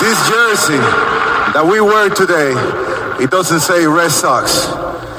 [0.00, 0.80] This jersey
[1.52, 2.56] that we wear today,
[3.22, 4.64] it doesn't say Red Sox.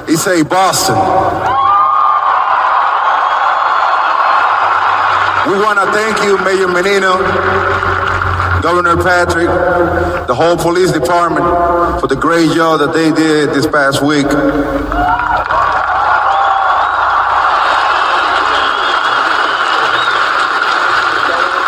[0.10, 0.98] It say Boston.
[5.46, 7.22] We want to thank you, Mayor Menino,
[8.66, 9.46] Governor Patrick,
[10.26, 11.46] the whole police department
[12.02, 14.26] for the great job that they did this past week.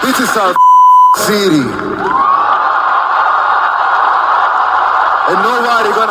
[0.01, 0.55] This is our
[1.29, 1.93] city.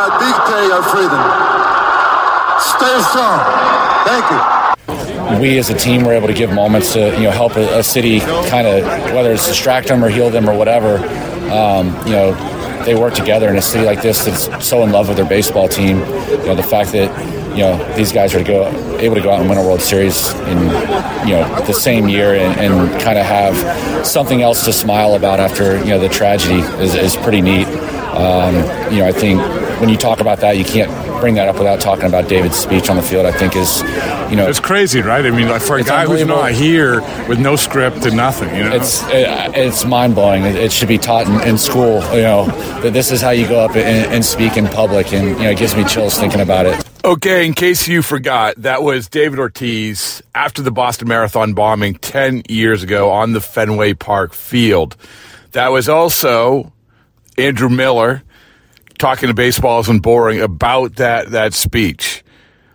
[0.02, 1.20] and nobody gonna our freedom.
[2.60, 3.38] Stay strong.
[4.06, 5.40] Thank you.
[5.40, 7.82] We as a team were able to give moments to you know help a, a
[7.82, 8.84] city kind of
[9.14, 10.98] whether it's distract them or heal them or whatever.
[11.50, 15.08] Um, you know, they work together in a city like this that's so in love
[15.08, 15.98] with their baseball team.
[15.98, 17.10] You know, the fact that
[17.52, 18.68] you know these guys are go
[18.98, 20.58] able to go out and win a World Series in
[21.26, 25.40] you know the same year and, and kind of have something else to smile about
[25.40, 27.66] after you know the tragedy is, is pretty neat.
[28.12, 28.54] Um,
[28.92, 29.40] you know, I think
[29.82, 30.88] when you talk about that, you can't
[31.20, 33.26] bring that up without talking about David's speech on the field.
[33.26, 33.82] I think is,
[34.30, 35.26] you know, it's crazy, right?
[35.26, 38.62] I mean, like for a guy who's not here with no script and nothing, you
[38.62, 39.26] know, it's it,
[39.56, 40.44] it's mind blowing.
[40.44, 42.00] It, it, should be taught in, in, school.
[42.14, 42.46] You know,
[42.82, 45.50] that this is how you go up and, and speak in public, and you know,
[45.50, 46.80] it gives me chills thinking about it.
[47.04, 52.42] Okay, in case you forgot, that was David Ortiz after the Boston Marathon bombing 10
[52.48, 54.96] years ago on the Fenway Park field.
[55.50, 56.72] That was also
[57.36, 58.22] Andrew Miller
[58.98, 62.24] talking to baseball isn't boring about that that speech.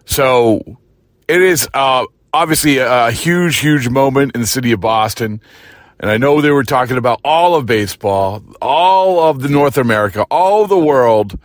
[0.06, 0.80] So
[1.28, 5.42] it is uh, obviously a, a huge, huge moment in the city of Boston.
[6.00, 10.26] And I know they were talking about all of baseball, all of the North America,
[10.30, 11.38] all of the world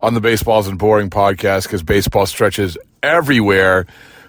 [0.00, 3.86] on the Baseball Isn't Boring podcast because baseball stretches everywhere.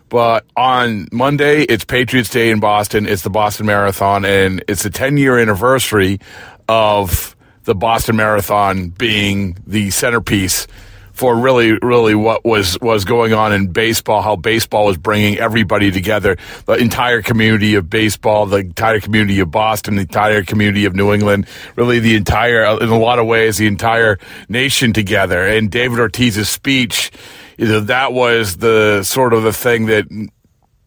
[0.09, 3.07] But on Monday, it's Patriots Day in Boston.
[3.07, 6.19] It's the Boston Marathon, and it's the 10 year anniversary
[6.68, 10.67] of the Boston Marathon being the centerpiece
[11.13, 15.91] for really, really what was, was going on in baseball, how baseball was bringing everybody
[15.91, 20.95] together, the entire community of baseball, the entire community of Boston, the entire community of
[20.95, 24.18] New England, really the entire, uh, in a lot of ways, the entire
[24.50, 25.45] nation together.
[25.45, 27.12] And David Ortiz's speech,
[27.57, 30.06] that was the sort of the thing that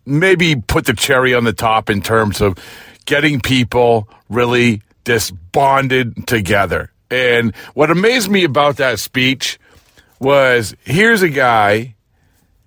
[0.07, 2.59] maybe put the cherry on the top in terms of
[3.05, 6.91] getting people really just bonded together.
[7.11, 9.59] And what amazed me about that speech
[10.21, 11.95] was here's a guy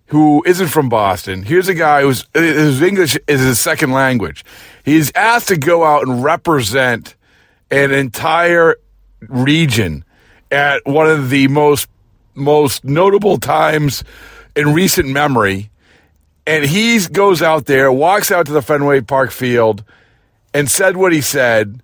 [0.07, 1.43] who isn't from Boston.
[1.43, 4.45] Here's a guy who's his English is his second language.
[4.85, 7.15] He's asked to go out and represent
[7.71, 8.77] an entire
[9.27, 10.05] region
[10.51, 11.89] at one of the most
[12.35, 14.03] most notable times
[14.55, 15.69] in recent memory
[16.45, 19.83] And he goes out there, walks out to the Fenway Park field,
[20.53, 21.81] and said what he said.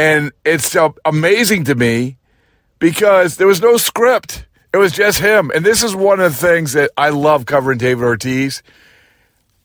[0.00, 2.16] And it's uh, amazing to me
[2.78, 4.46] because there was no script.
[4.72, 5.52] It was just him.
[5.54, 8.62] And this is one of the things that I love covering David Ortiz.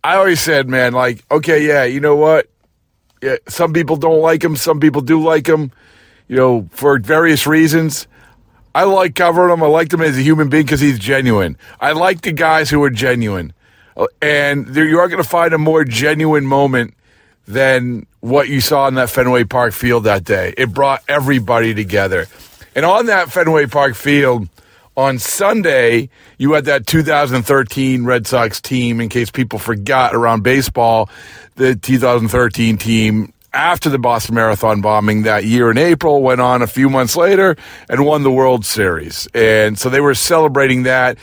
[0.04, 2.50] I always said, man, like, okay, yeah, you know what?
[3.22, 5.72] Yeah, some people don't like him, some people do like him,
[6.28, 8.06] you know, for various reasons.
[8.76, 9.64] I like covering him.
[9.64, 11.58] I liked him as a human being because he's genuine.
[11.80, 13.54] I like the guys who are genuine.
[14.22, 16.94] And there, you are going to find a more genuine moment
[17.46, 20.54] than what you saw in that Fenway Park field that day.
[20.58, 22.28] It brought everybody together.
[22.76, 24.50] And on that Fenway Park field,
[24.98, 31.10] on Sunday, you had that 2013 Red Sox team, in case people forgot around baseball,
[31.56, 36.68] the 2013 team after the Boston Marathon bombing that year in April, went on a
[36.68, 37.56] few months later
[37.90, 39.28] and won the World Series.
[39.34, 41.18] And so they were celebrating that.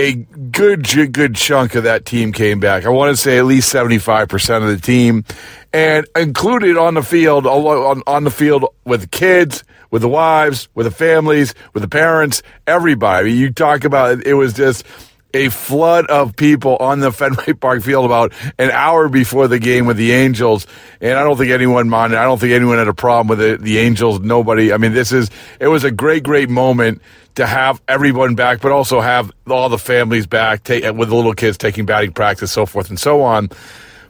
[0.00, 2.86] A good, good chunk of that team came back.
[2.86, 5.26] I want to say at least 75% of the team
[5.74, 10.86] and included on the field, on, on the field with kids, with the wives, with
[10.86, 13.34] the families, with the parents, everybody.
[13.34, 14.86] You talk about it was just
[15.34, 19.84] a flood of people on the Fenway Park field about an hour before the game
[19.84, 20.66] with the Angels.
[21.02, 22.18] And I don't think anyone minded.
[22.18, 23.60] I don't think anyone had a problem with it.
[23.60, 24.72] The Angels, nobody.
[24.72, 25.30] I mean, this is,
[25.60, 27.02] it was a great, great moment
[27.36, 31.34] to have everyone back, but also have all the families back take, with the little
[31.34, 33.50] kids taking batting practice, so forth and so on.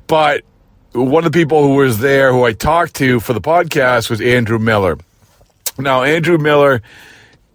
[0.07, 0.43] But
[0.93, 4.21] one of the people who was there who I talked to for the podcast was
[4.21, 4.99] Andrew Miller.
[5.79, 6.83] Now, Andrew Miller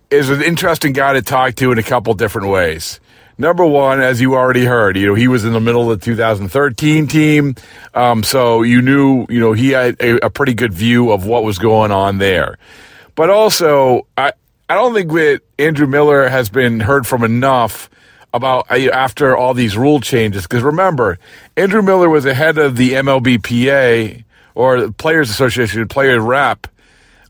[0.10, 3.00] is an interesting guy to talk to in a couple different ways.
[3.38, 6.06] Number one, as you already heard, you know, he was in the middle of the
[6.06, 7.56] 2013 team.
[7.94, 11.44] Um, so you knew, you know, he had a, a, pretty good view of what
[11.44, 12.58] was going on there.
[13.16, 14.32] But also, I,
[14.68, 17.90] I don't think that Andrew Miller has been heard from enough
[18.34, 20.44] about uh, after all these rule changes.
[20.44, 21.20] Because remember,
[21.56, 24.24] Andrew Miller was ahead of the MLBPA
[24.56, 26.68] or Players Association, player rep.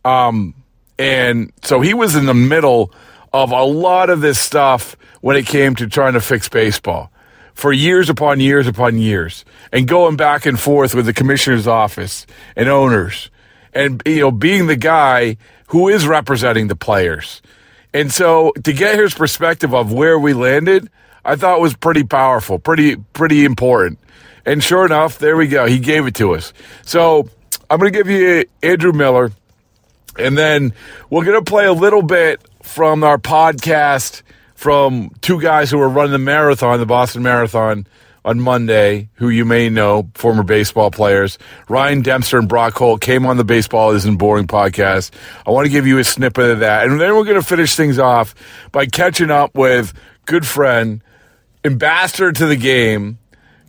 [0.05, 0.53] Um,
[0.97, 2.91] and so he was in the middle
[3.33, 7.11] of a lot of this stuff when it came to trying to fix baseball
[7.53, 12.25] for years upon years upon years and going back and forth with the commissioner's office
[12.55, 13.29] and owners
[13.73, 15.35] and you know being the guy
[15.67, 17.41] who is representing the players.
[17.93, 20.89] And so to get his perspective of where we landed,
[21.23, 23.99] I thought was pretty powerful, pretty pretty important.
[24.45, 25.65] And sure enough, there we go.
[25.65, 26.53] He gave it to us.
[26.83, 27.29] So
[27.69, 29.31] I'm going to give you Andrew Miller,
[30.19, 30.73] and then
[31.09, 34.21] we're going to play a little bit from our podcast
[34.53, 37.87] from two guys who were running the marathon, the Boston Marathon,
[38.25, 41.37] on Monday, who you may know, former baseball players.
[41.69, 45.11] Ryan Dempster and Brock Holt came on the Baseball Isn't Boring podcast.
[45.45, 46.87] I want to give you a snippet of that.
[46.87, 48.33] And then we're going to finish things off
[48.71, 49.93] by catching up with
[50.25, 51.03] good friend,
[51.63, 53.19] ambassador to the game,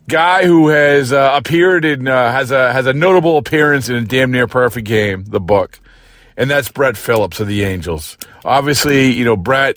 [0.09, 4.01] guy who has uh, appeared in, uh, has, a, has a notable appearance in a
[4.05, 5.79] damn near perfect game, the book
[6.37, 8.15] and that's Brett Phillips of the Angels.
[8.45, 9.75] Obviously, you know Brett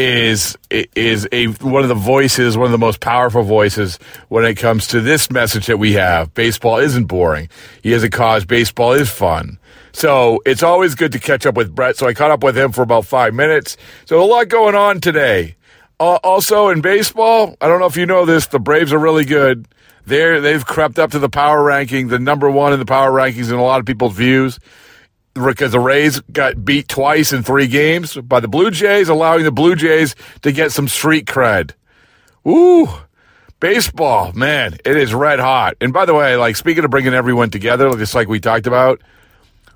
[0.00, 3.98] is is a one of the voices, one of the most powerful voices
[4.28, 6.32] when it comes to this message that we have.
[6.32, 7.50] Baseball isn't boring.
[7.82, 8.46] He has a cause.
[8.46, 9.58] Baseball is fun.
[9.92, 11.96] So it's always good to catch up with Brett.
[11.96, 13.76] So I caught up with him for about five minutes.
[14.06, 15.56] So a lot going on today.
[15.98, 19.26] Uh, also in baseball, I don't know if you know this, the Braves are really
[19.26, 19.68] good.
[20.06, 23.50] They're, they've crept up to the power ranking, the number one in the power rankings
[23.50, 24.58] in a lot of people's views
[25.34, 29.52] because the Rays got beat twice in three games by the Blue Jays, allowing the
[29.52, 31.72] Blue Jays to get some street cred.
[32.46, 32.88] Ooh,
[33.60, 35.76] baseball, man, it is red hot.
[35.80, 39.00] And by the way, like speaking of bringing everyone together, just like we talked about,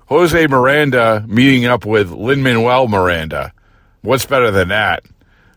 [0.07, 3.53] Jose Miranda meeting up with Lin Manuel Miranda.
[4.01, 5.03] What's better than that?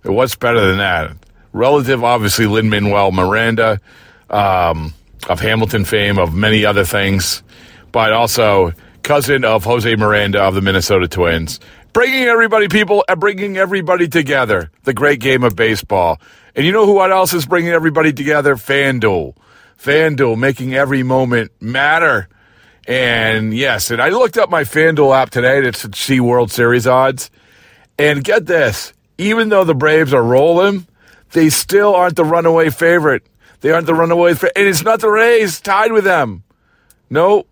[0.05, 1.17] What's better than that?
[1.52, 3.81] Relative, obviously, Lin Manuel Miranda
[4.31, 4.95] um,
[5.28, 7.43] of Hamilton fame, of many other things,
[7.93, 8.73] but also
[9.09, 11.61] cousin of Jose Miranda of the Minnesota Twins.
[11.95, 14.71] Bringing everybody, people, uh, bringing everybody together.
[14.83, 16.21] The great game of baseball.
[16.55, 18.55] And you know who else is bringing everybody together?
[18.57, 19.35] FanDuel.
[19.81, 22.29] FanDuel making every moment matter.
[22.87, 27.31] And yes, and I looked up my FanDuel app today to see World Series odds.
[27.99, 30.87] And get this, even though the Braves are rolling,
[31.33, 33.23] they still aren't the runaway favorite.
[33.62, 34.53] They aren't the runaway favorite.
[34.55, 36.43] And it's not the Rays tied with them.
[37.09, 37.49] Nope.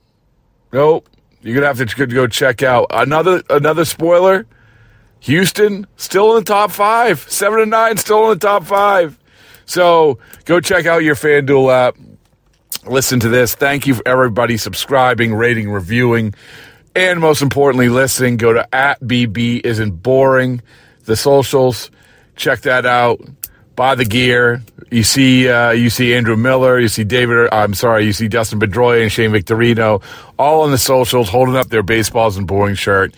[0.71, 1.09] Nope.
[1.47, 4.47] You're gonna have to go check out another another spoiler.
[5.21, 9.17] Houston still in the top five, seven and nine still in the top five.
[9.65, 11.97] So go check out your FanDuel app.
[12.85, 13.55] Listen to this.
[13.55, 16.35] Thank you for everybody subscribing, rating, reviewing,
[16.97, 18.39] and most importantly, listening.
[18.39, 20.63] Go to at BB isn't boring.
[21.05, 21.93] The socials,
[22.35, 23.21] check that out.
[23.77, 24.63] Buy the gear.
[24.91, 27.49] You see, uh, you see Andrew Miller, you see David.
[27.53, 30.03] I'm sorry, you see Dustin Pedroia and Shane Victorino,
[30.39, 33.15] all on the socials holding up their baseballs and boring shirt.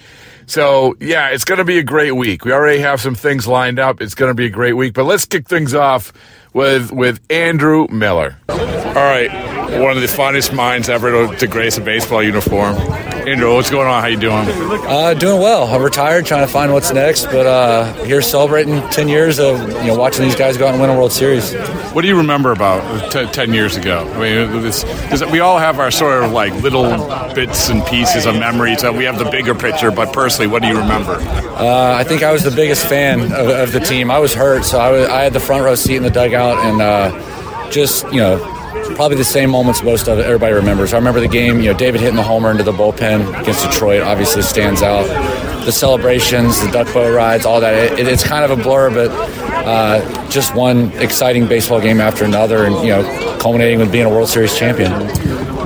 [0.46, 2.44] So yeah, it's going to be a great week.
[2.44, 4.00] We already have some things lined up.
[4.00, 4.94] It's going to be a great week.
[4.94, 6.12] But let's kick things off
[6.54, 8.38] with with Andrew Miller.
[8.48, 8.56] All
[8.94, 9.30] right,
[9.70, 12.74] one of the finest minds ever to, grace a baseball uniform.
[12.76, 14.00] Andrew, what's going on?
[14.00, 14.48] How you doing?
[14.86, 15.66] Uh, doing well.
[15.66, 19.88] I'm retired, trying to find what's next, but uh, here celebrating 10 years of you
[19.88, 21.54] know watching these guys go out and win a World Series.
[21.92, 24.10] What do you remember about t- 10 years ago?
[24.14, 26.88] I mean, this, this, we all have our sort of like little
[27.34, 28.82] bits and pieces of memories.
[28.82, 31.16] Uh, we have the bigger picture, but personally, what do you remember?
[31.16, 34.10] Uh, I think I was the biggest fan of, of, the team.
[34.10, 36.56] I was hurt, so I, was, I had the front row seat in the dugout,
[36.64, 38.57] and uh, just you know
[38.96, 40.92] probably the same moments most of everybody remembers.
[40.92, 44.02] I remember the game, you know, David hitting the homer into the bullpen against Detroit
[44.02, 45.06] obviously stands out.
[45.64, 47.98] The celebrations, the duck boat rides, all that.
[47.98, 49.10] It, it's kind of a blur, but
[49.66, 54.08] uh, just one exciting baseball game after another, and you know, culminating with being a
[54.08, 54.92] World Series champion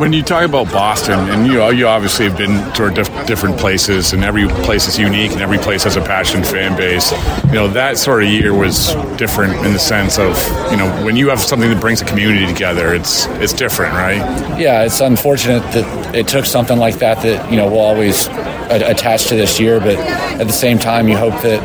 [0.02, 4.12] when you talk about Boston, and you you obviously have been to diff- different places,
[4.12, 7.12] and every place is unique, and every place has a passionate fan base.
[7.44, 10.36] You know that sort of year was different in the sense of
[10.72, 14.18] you know when you have something that brings a community together, it's it's different, right?
[14.58, 18.26] Yeah, it's unfortunate that it took something like that that you know we'll always
[18.70, 19.96] attach to this year, but
[20.40, 21.62] at the same time, you hope that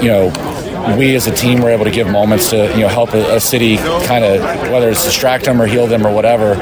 [0.00, 3.12] you know we as a team were able to give moments to you know help
[3.12, 6.54] a, a city kind of whether it's distract them or heal them or whatever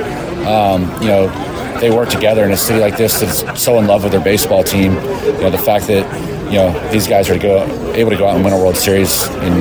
[0.46, 4.02] um, you know, they work together in a city like this that's so in love
[4.02, 4.94] with their baseball team.
[4.94, 6.04] You know, the fact that
[6.46, 8.76] you know these guys are to go able to go out and win a World
[8.76, 9.54] Series in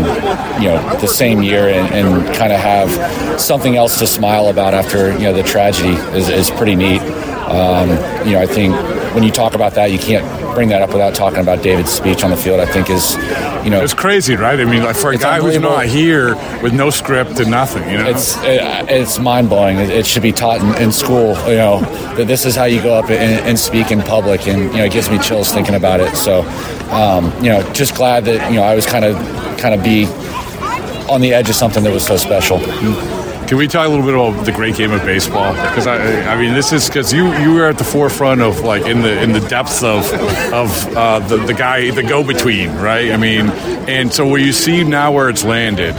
[0.61, 4.73] you know the same year and, and kind of have something else to smile about
[4.73, 7.01] after you know the tragedy is, is pretty neat.
[7.01, 7.89] Um,
[8.25, 8.73] you know, I think
[9.13, 12.23] when you talk about that, you can't bring that up without talking about David's speech
[12.23, 12.59] on the field.
[12.59, 13.15] I think is,
[13.63, 14.59] you know, it's crazy, right?
[14.59, 17.97] I mean, like for a guy who's not here with no script and nothing, you
[17.97, 19.77] know, it's it, it's mind blowing.
[19.77, 21.81] It, it, should be taught in, in, school, you know,
[22.15, 24.85] that this is how you go up and, and, speak in public, and you know,
[24.85, 26.15] it gives me chills thinking about it.
[26.15, 26.41] So,
[26.91, 29.15] um, you know, just glad that you know I was kind of
[29.57, 30.05] kind of be
[31.09, 32.59] on the edge of something that was so special.
[33.53, 35.53] Can we talk a little bit about the great game of baseball?
[35.53, 38.87] Because I, I mean, this is because you you were at the forefront of like
[38.87, 40.11] in the in the depths of
[40.51, 43.11] of uh, the the guy the go between, right?
[43.11, 43.51] I mean,
[43.87, 45.93] and so where you see now where it's landed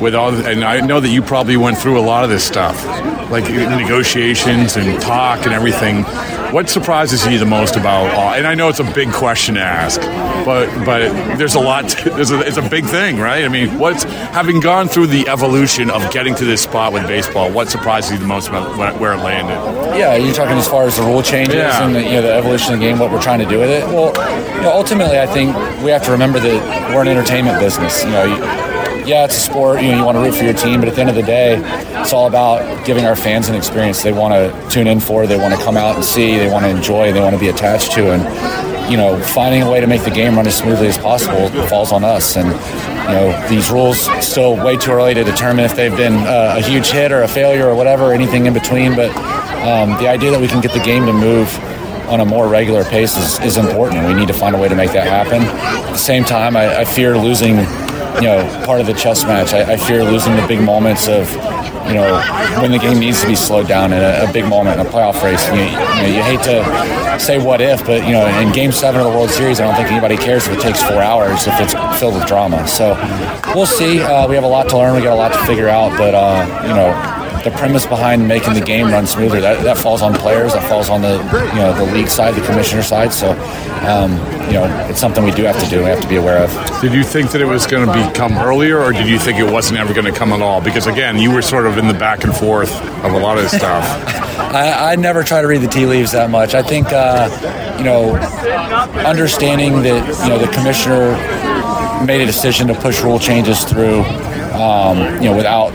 [0.00, 2.86] with all, and I know that you probably went through a lot of this stuff,
[3.32, 6.04] like negotiations and talk and everything.
[6.52, 8.34] What surprises you the most about all?
[8.34, 9.98] And I know it's a big question to ask,
[10.44, 11.88] but but there's a lot.
[11.88, 13.46] To, there's a, it's a big thing, right?
[13.46, 17.50] I mean, what's having gone through the evolution of getting to this spot with baseball?
[17.50, 19.54] What surprises you the most about where it landed?
[19.98, 21.86] Yeah, you're talking as far as the rule changes yeah.
[21.86, 23.70] and the, you know the evolution of the game, what we're trying to do with
[23.70, 23.86] it.
[23.86, 24.08] Well,
[24.54, 28.04] you know, ultimately, I think we have to remember that we're an entertainment business.
[28.04, 28.71] You know
[29.06, 29.82] yeah, it's a sport.
[29.82, 31.22] You know, you want to root for your team, but at the end of the
[31.22, 31.60] day,
[32.00, 35.36] it's all about giving our fans an experience they want to tune in for, they
[35.36, 37.92] want to come out and see, they want to enjoy, they want to be attached
[37.92, 40.98] to, and you know, finding a way to make the game run as smoothly as
[40.98, 42.36] possible falls on us.
[42.36, 46.56] And you know, these rules still way too early to determine if they've been uh,
[46.58, 48.94] a huge hit or a failure or whatever, anything in between.
[48.94, 49.10] But
[49.66, 51.48] um, the idea that we can get the game to move
[52.08, 54.00] on a more regular pace is, is important.
[54.00, 55.42] And we need to find a way to make that happen.
[55.42, 57.56] At the same time, I, I fear losing
[58.16, 59.52] you know, part of the chess match.
[59.52, 61.30] I, I, fear losing the big moments of,
[61.86, 62.22] you know,
[62.60, 64.88] when the game needs to be slowed down in a, a big moment in a
[64.88, 65.44] playoff race.
[65.48, 69.00] You, you, know, you hate to say what if, but you know, in Game Seven
[69.00, 71.58] of the World Series, I don't think anybody cares if it takes four hours if
[71.60, 72.66] it's filled with drama.
[72.68, 72.94] So
[73.54, 74.00] we'll see.
[74.00, 74.94] Uh, we have a lot to learn.
[74.94, 77.11] We got a lot to figure out, but uh, you know
[77.44, 80.88] the premise behind making the game run smoother that, that falls on players that falls
[80.88, 81.14] on the
[81.52, 83.12] you know the league side the commissioner side.
[83.12, 83.32] So
[83.86, 84.12] um,
[84.46, 86.80] you know it's something we do have to do we have to be aware of.
[86.80, 89.50] Did you think that it was going to become earlier or did you think it
[89.50, 90.60] wasn't ever going to come at all?
[90.60, 92.72] Because again you were sort of in the back and forth
[93.04, 93.84] of a lot of stuff.
[94.38, 96.54] I, I, never try to read the tea leaves that much.
[96.54, 97.28] I think uh,
[97.78, 98.14] you know
[99.06, 101.16] understanding that you know the commissioner
[102.04, 104.02] made a decision to push rule changes through
[104.52, 105.72] um, you know without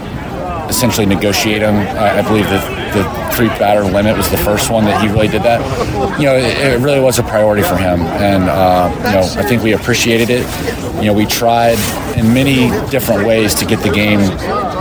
[0.69, 1.75] essentially negotiate them.
[1.97, 5.27] I, I believe that the three batter limit was the first one that he really
[5.27, 5.59] did that.
[6.19, 9.47] You know, it, it really was a priority for him, and uh, you know, I
[9.47, 10.45] think we appreciated it.
[10.97, 11.77] You know, we tried
[12.17, 14.19] in many different ways to get the game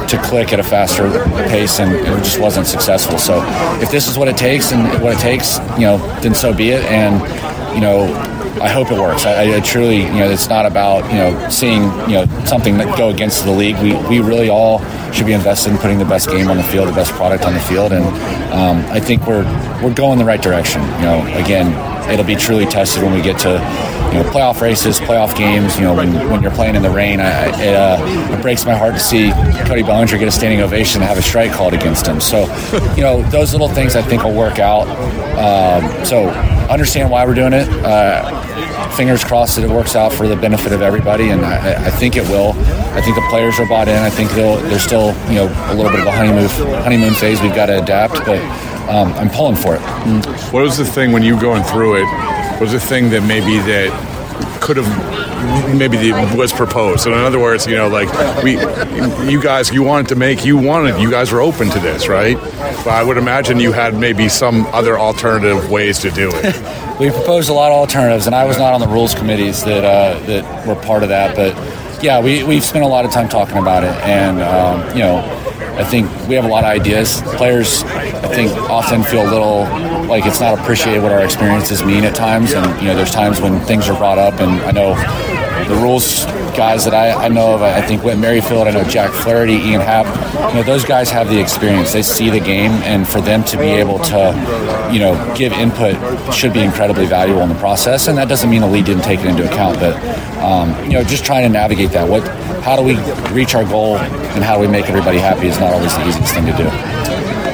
[0.09, 1.11] to click at a faster
[1.49, 3.19] pace, and it just wasn't successful.
[3.19, 3.43] So,
[3.81, 6.71] if this is what it takes and what it takes, you know, then so be
[6.71, 6.85] it.
[6.85, 7.21] And
[7.75, 8.07] you know,
[8.61, 9.27] I hope it works.
[9.27, 12.97] I, I, truly, you know, it's not about you know seeing you know something that
[12.97, 13.77] go against the league.
[13.83, 14.81] We we really all
[15.13, 17.55] should be invested in putting the best game on the field, the best product on
[17.55, 18.05] the field, and
[18.53, 19.45] um, I think we're
[19.83, 20.83] we're going the right direction.
[20.83, 21.67] You know, again,
[22.11, 25.77] it'll be truly tested when we get to you know playoff races, playoff games.
[25.77, 28.75] You know when, when you're playing in the rain, I, it, uh, it breaks my
[28.75, 29.33] heart to see
[29.67, 32.21] Cody Bellinger get a standing ovation and have a strike called against him.
[32.21, 32.43] So
[32.95, 34.87] you know those little things I think will work out.
[35.37, 36.29] Um, so
[36.69, 37.69] understand why we're doing it.
[37.69, 41.91] Uh, fingers crossed that it works out for the benefit of everybody, and I, I,
[41.91, 42.53] think it will.
[42.95, 44.03] I think the players are bought in.
[44.03, 46.49] I think there's still you know a little bit of a honeymoon
[46.83, 48.41] honeymoon phase we've got to adapt, but
[48.89, 49.81] um, I'm pulling for it.
[50.53, 52.61] What was the thing when you going through it?
[52.61, 53.91] Was the thing that maybe that
[54.61, 57.03] could have maybe the, was proposed.
[57.03, 58.09] So in other words, you know, like
[58.43, 58.59] we,
[59.31, 62.37] you guys, you wanted to make, you wanted, you guys were open to this, right?
[62.37, 66.99] But I would imagine you had maybe some other alternative ways to do it.
[67.01, 69.85] we proposed a lot of alternatives, and I was not on the rules committees that
[69.85, 71.55] uh, that were part of that, but
[72.03, 75.46] yeah, we we've spent a lot of time talking about it, and um, you know
[75.79, 77.21] I think we have a lot of ideas.
[77.37, 79.61] Players, I think, often feel a little
[80.09, 82.53] like it's not appreciated what our experiences mean at times.
[82.55, 84.95] And, you know, there's times when things are brought up, and I know
[85.69, 86.25] the rules
[86.57, 89.81] guys that I, I know of, I think Whit Merrifield, I know Jack Flaherty, Ian
[89.81, 90.07] Happ,
[90.51, 91.93] you know, those guys have the experience.
[91.93, 95.95] They see the game, and for them to be able to, you know, give input
[96.35, 98.09] should be incredibly valuable in the process.
[98.09, 99.95] And that doesn't mean the league didn't take it into account, but,
[100.43, 102.09] um, you know, just trying to navigate that.
[102.09, 102.27] What
[102.67, 102.97] how do we
[103.33, 106.35] reach our goal and how do we make everybody happy is not always the easiest
[106.35, 107.06] thing to do.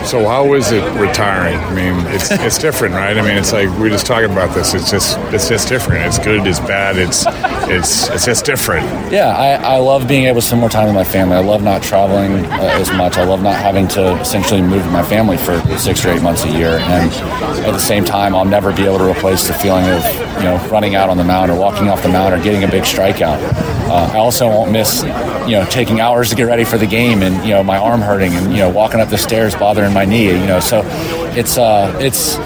[0.05, 1.57] So how is it retiring?
[1.57, 3.17] I mean, it's it's different, right?
[3.17, 4.75] I mean, it's like we are just talking about this.
[4.75, 6.05] It's just it's just different.
[6.07, 6.47] It's good.
[6.47, 6.97] It's bad.
[6.99, 7.25] It's
[7.71, 8.85] it's it's just different.
[9.13, 11.37] Yeah, I, I love being able to spend more time with my family.
[11.37, 13.17] I love not traveling uh, as much.
[13.17, 16.45] I love not having to essentially move with my family for six or eight months
[16.45, 16.79] a year.
[16.79, 17.11] And
[17.65, 20.05] at the same time, I'll never be able to replace the feeling of
[20.37, 22.69] you know running out on the mound or walking off the mound or getting a
[22.69, 23.39] big strikeout.
[23.89, 25.03] Uh, I also won't miss
[25.47, 28.01] you know taking hours to get ready for the game and you know my arm
[28.01, 30.27] hurting and you know walking up the stairs bothering my knee.
[30.27, 30.83] You know, so
[31.37, 32.37] it's uh, it's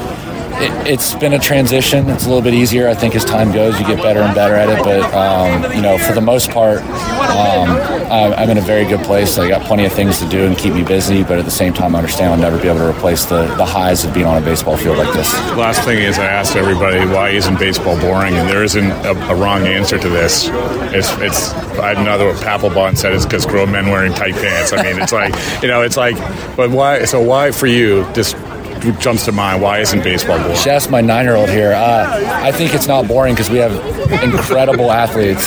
[0.62, 2.08] it, has been a transition.
[2.08, 3.78] It's a little bit easier, I think, as time goes.
[3.78, 4.82] You get better and better at it.
[4.82, 7.68] But um, you know, for the most part, um,
[8.10, 9.38] I'm in a very good place.
[9.38, 11.22] I got plenty of things to do and keep me busy.
[11.22, 13.64] But at the same time, I understand I'll never be able to replace the, the
[13.64, 15.32] highs of being on a baseball field like this.
[15.56, 19.34] Last thing is, I asked everybody why isn't baseball boring, and there isn't a, a
[19.34, 20.48] wrong answer to this.
[20.92, 24.72] It's it's I know what Papelbon said it's because grown men wearing tight pants.
[24.72, 26.16] I mean, it's like you know, it's like,
[26.56, 27.04] but why?
[27.04, 28.10] So why for you?
[28.14, 28.36] Just
[28.92, 29.62] jumps to mind?
[29.62, 30.54] Why isn't baseball boring?
[30.54, 31.72] Just ask my nine-year-old here.
[31.72, 33.72] Uh, I think it's not boring because we have
[34.22, 35.46] incredible athletes.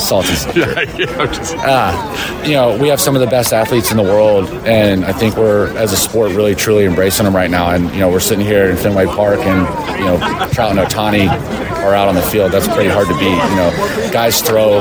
[0.00, 0.28] Salty.
[0.58, 1.54] yeah, yeah, just...
[1.56, 5.12] uh, you know, we have some of the best athletes in the world, and I
[5.12, 7.70] think we're, as a sport, really truly embracing them right now.
[7.70, 10.18] And you know, we're sitting here in Fenway Park, and you know,
[10.52, 11.28] Trout and Ohtani
[11.80, 12.52] are out on the field.
[12.52, 13.30] That's pretty hard to beat.
[13.30, 14.78] You know, guys throw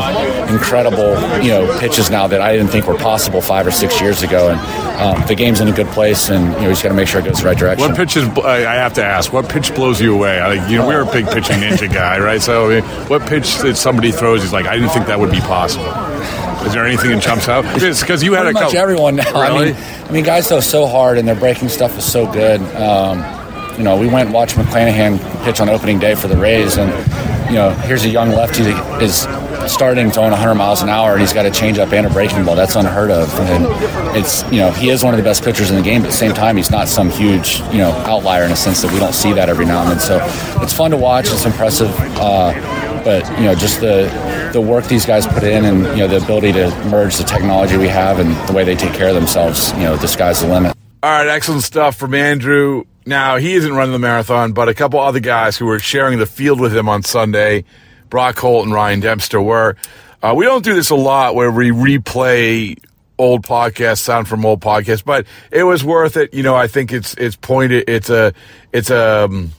[0.48, 4.24] incredible, you know, pitches now that I didn't think were possible five or six years
[4.24, 4.60] ago, and
[5.00, 7.08] um, the game's in a good place, and you know, we just got to make
[7.08, 7.88] sure it goes the right direction.
[7.88, 8.28] What pitches?
[8.40, 9.32] I have to ask.
[9.32, 10.42] What pitch blows you away?
[10.42, 12.42] Like, you know, we're a big pitching ninja guy, right?
[12.42, 15.32] So, I mean, what pitch that somebody throws is like, I didn't think that would
[15.32, 15.86] be possible.
[16.66, 17.64] Is there anything in jumps out?
[17.74, 19.32] Because you had Pretty a much everyone now.
[19.34, 19.72] Really?
[19.72, 22.62] I mean, I mean, guys throw so hard, and their breaking stuff is so good.
[22.76, 23.20] Um,
[23.78, 26.90] you know, we went and watched McClanahan pitch on opening day for the Rays, and
[27.50, 29.28] you know, here's a young lefty that is
[29.68, 32.56] starting throwing 100 miles an hour and he's got a changeup and a breaking ball.
[32.56, 33.32] That's unheard of.
[33.40, 33.66] And
[34.16, 36.12] it's, you know, he is one of the best pitchers in the game, but at
[36.12, 39.00] the same time, he's not some huge, you know, outlier in a sense that we
[39.00, 40.00] don't see that every now and then.
[40.00, 40.20] So
[40.62, 41.28] it's fun to watch.
[41.28, 41.90] It's impressive.
[42.18, 42.54] Uh,
[43.04, 46.18] but, you know, just the, the work these guys put in and, you know, the
[46.18, 49.72] ability to merge the technology we have and the way they take care of themselves,
[49.74, 50.76] you know, the sky's the limit.
[51.02, 52.84] All right, excellent stuff from Andrew.
[53.06, 56.26] Now, he isn't running the marathon, but a couple other guys who were sharing the
[56.26, 57.64] field with him on Sunday
[58.10, 59.76] Brock Holt and Ryan Dempster were.
[60.22, 62.78] Uh, we don't do this a lot where we replay
[63.18, 66.34] old podcasts, sound from old podcasts, but it was worth it.
[66.34, 67.88] You know, I think it's it's pointed.
[67.88, 68.34] It's a
[68.74, 69.52] it's a um,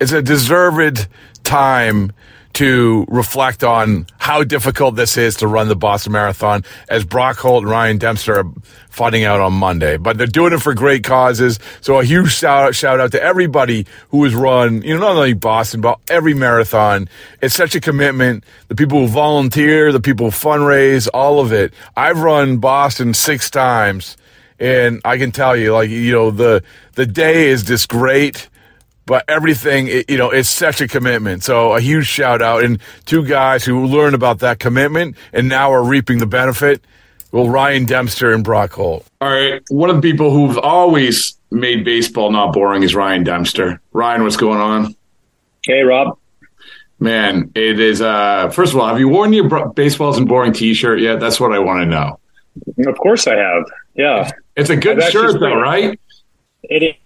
[0.00, 1.08] it's a deserved
[1.44, 2.12] time
[2.58, 7.62] to reflect on how difficult this is to run the Boston Marathon as Brock Holt
[7.62, 8.52] and Ryan Dempster are
[8.90, 9.96] finding out on Monday.
[9.96, 11.60] But they're doing it for great causes.
[11.82, 15.14] So a huge shout out, shout out to everybody who has run, you know, not
[15.14, 17.08] only Boston, but every marathon.
[17.40, 18.42] It's such a commitment.
[18.66, 21.72] The people who volunteer, the people who fundraise, all of it.
[21.96, 24.16] I've run Boston six times
[24.58, 28.48] and I can tell you, like, you know, the, the day is just great
[29.08, 31.42] but everything, you know, it's such a commitment.
[31.42, 35.72] So a huge shout out and two guys who learned about that commitment and now
[35.72, 36.84] are reaping the benefit.
[37.32, 39.06] Well, Ryan Dempster and Brock Holt.
[39.22, 39.62] All right.
[39.70, 43.80] One of the people who've always made baseball not boring is Ryan Dempster.
[43.94, 44.94] Ryan, what's going on?
[45.64, 46.18] Hey, Rob.
[47.00, 48.02] Man, it is.
[48.02, 51.18] Uh, first of all, have you worn your baseball's and boring T-shirt yet?
[51.18, 52.18] That's what I want to know.
[52.90, 53.64] Of course, I have.
[53.94, 55.98] Yeah, it's a good I've shirt, though, right?
[56.64, 56.96] It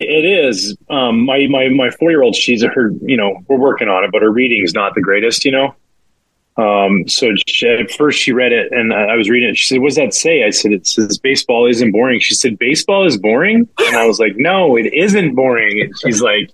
[0.00, 0.76] It is.
[0.88, 2.34] Um, my my my four year old.
[2.34, 2.92] She's her.
[3.02, 5.44] You know, we're working on it, but her reading's not the greatest.
[5.44, 5.74] You know.
[6.56, 9.56] Um, so she, at first she read it, and I was reading it.
[9.56, 12.58] She said, "What does that say?" I said, "It says baseball isn't boring." She said,
[12.58, 16.50] "Baseball is boring," and I was like, "No, it isn't boring." And she's like,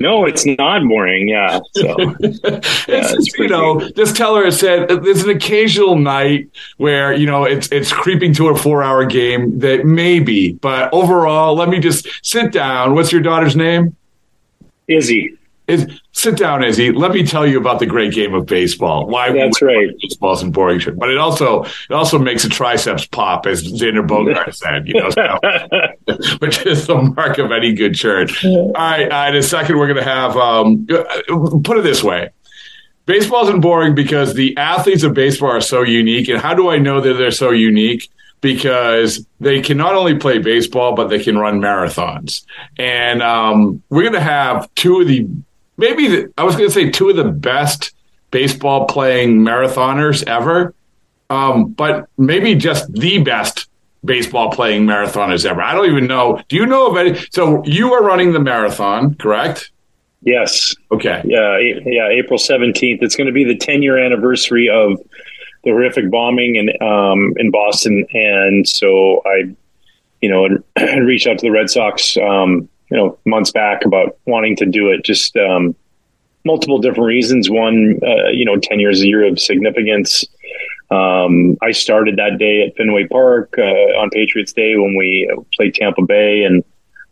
[0.00, 1.28] no, it's not boring.
[1.28, 1.60] Yeah.
[1.74, 7.12] So, yeah, it's, you know, just tell her, it said, there's an occasional night where,
[7.12, 11.68] you know, it's, it's creeping to a four hour game that maybe, but overall, let
[11.68, 12.94] me just sit down.
[12.94, 13.96] What's your daughter's name?
[14.88, 15.36] Izzy
[15.70, 16.92] is sit down, Izzy.
[16.92, 19.06] Let me tell you about the great game of baseball.
[19.06, 19.88] Why that's right.
[20.00, 24.56] Baseball's and boring, but it also it also makes the triceps pop, as Xander Bogaerts
[24.56, 24.86] said.
[24.88, 28.44] You know, so, which is the mark of any good church.
[28.44, 30.86] All right, uh, in a second, we're going to have um,
[31.62, 32.30] put it this way.
[33.06, 36.28] Baseball isn't boring because the athletes of baseball are so unique.
[36.28, 38.08] And how do I know that they're so unique?
[38.40, 42.44] because they can not only play baseball, but they can run marathons.
[42.78, 45.28] And um, we're going to have two of the
[45.80, 47.92] maybe the, I was going to say two of the best
[48.30, 50.74] baseball playing marathoners ever,
[51.30, 53.66] um, but maybe just the best
[54.04, 55.60] baseball playing marathoners ever.
[55.60, 56.40] I don't even know.
[56.48, 57.18] Do you know of any?
[57.32, 59.70] So you are running the marathon, correct?
[60.22, 60.74] Yes.
[60.92, 61.22] Okay.
[61.24, 61.58] Yeah.
[61.58, 62.08] Yeah.
[62.08, 63.02] April seventeenth.
[63.02, 65.00] It's going to be the ten year anniversary of
[65.64, 69.54] the horrific bombing in um, in Boston, and so I,
[70.20, 70.46] you know,
[71.02, 72.16] reached out to the Red Sox.
[72.18, 75.04] Um, you know months back about wanting to do it.
[75.04, 75.74] Just um,
[76.44, 77.50] multiple different reasons.
[77.50, 80.24] One, uh, you know, ten years a year of significance.
[80.90, 85.74] Um, I started that day at Fenway Park uh, on Patriots Day when we played
[85.74, 86.64] Tampa Bay, and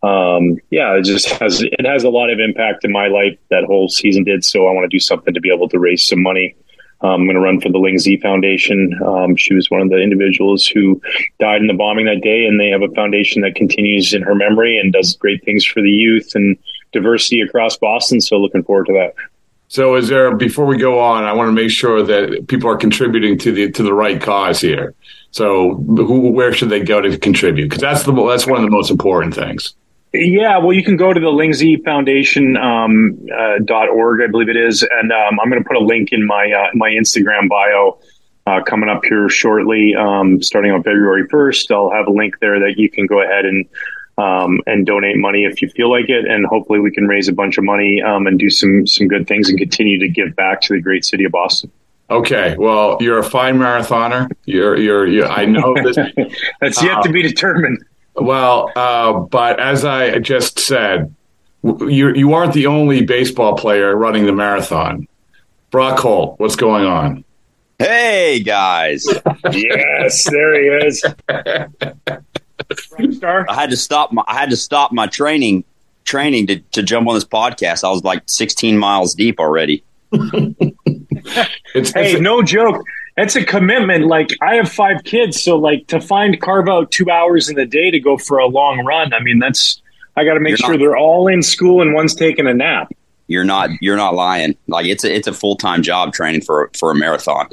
[0.03, 3.39] um, yeah, it just has it has a lot of impact in my life.
[3.51, 6.07] That whole season did, so I want to do something to be able to raise
[6.07, 6.57] some money
[7.01, 8.99] um, I'm going to run for the Lingzi Foundation.
[9.05, 11.01] Um, she was one of the individuals who
[11.39, 14.35] died in the bombing that day, and they have a foundation that continues in her
[14.35, 16.59] memory and does great things for the youth and
[16.93, 18.21] diversity across Boston.
[18.21, 19.15] So, looking forward to that.
[19.69, 21.23] So, is there before we go on?
[21.23, 24.61] I want to make sure that people are contributing to the to the right cause
[24.61, 24.95] here.
[25.31, 27.67] So, who, where should they go to contribute?
[27.67, 29.75] Because that's the that's one of the most important things.
[30.13, 34.49] Yeah, well, you can go to the Lingzi Foundation um, uh, dot org, I believe
[34.49, 37.49] it is, and um, I'm going to put a link in my uh, my Instagram
[37.49, 37.99] bio
[38.47, 41.71] uh, coming up here shortly, um, starting on February 1st.
[41.71, 43.67] I'll have a link there that you can go ahead and
[44.17, 47.33] um, and donate money if you feel like it, and hopefully we can raise a
[47.33, 50.63] bunch of money um, and do some some good things and continue to give back
[50.63, 51.71] to the great city of Boston.
[52.11, 54.31] Okay, well, you're a fine marathoner.
[54.47, 55.97] You're, you're, you're I know this.
[56.61, 57.85] That's yet to be determined.
[58.21, 61.15] Well, uh, but as I just said,
[61.63, 65.07] you you aren't the only baseball player running the marathon.
[65.71, 67.25] Brock Holt, what's going on?
[67.79, 69.07] Hey guys!
[69.53, 71.05] yes, there he is.
[73.17, 73.47] Star.
[73.49, 75.65] I had to stop my I had to stop my training
[76.05, 77.85] training to, to jump on this podcast.
[77.85, 79.85] I was like 16 miles deep already.
[80.13, 82.83] it's, hey, it's, no joke
[83.19, 84.07] it's a commitment.
[84.07, 87.67] Like I have five kids, so like to find carve out two hours in the
[87.67, 89.13] day to go for a long run.
[89.13, 89.83] I mean, that's
[90.17, 92.93] I got to make sure not, they're all in school and one's taking a nap.
[93.27, 94.57] You're not you're not lying.
[94.67, 97.49] Like it's a it's a full time job training for for a marathon.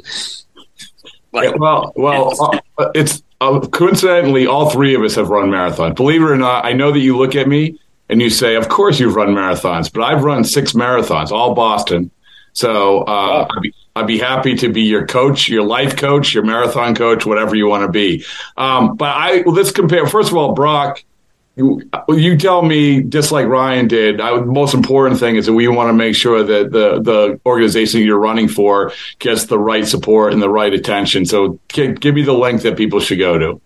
[1.32, 5.94] Like, well, well, uh, it's uh, coincidentally all three of us have run marathons.
[5.94, 8.68] Believe it or not, I know that you look at me and you say, "Of
[8.68, 12.10] course you've run marathons," but I've run six marathons, all Boston.
[12.56, 16.42] So uh, I'd, be, I'd, be, happy to be your coach, your life coach, your
[16.42, 18.24] marathon coach, whatever you want to be.
[18.56, 20.06] Um, but I let's compare.
[20.06, 21.04] First of all, Brock,
[21.56, 24.22] you, you tell me just like Ryan did.
[24.22, 27.40] I, the most important thing is that we want to make sure that the the
[27.44, 31.26] organization you're running for gets the right support and the right attention.
[31.26, 33.60] So give, give me the link that people should go to.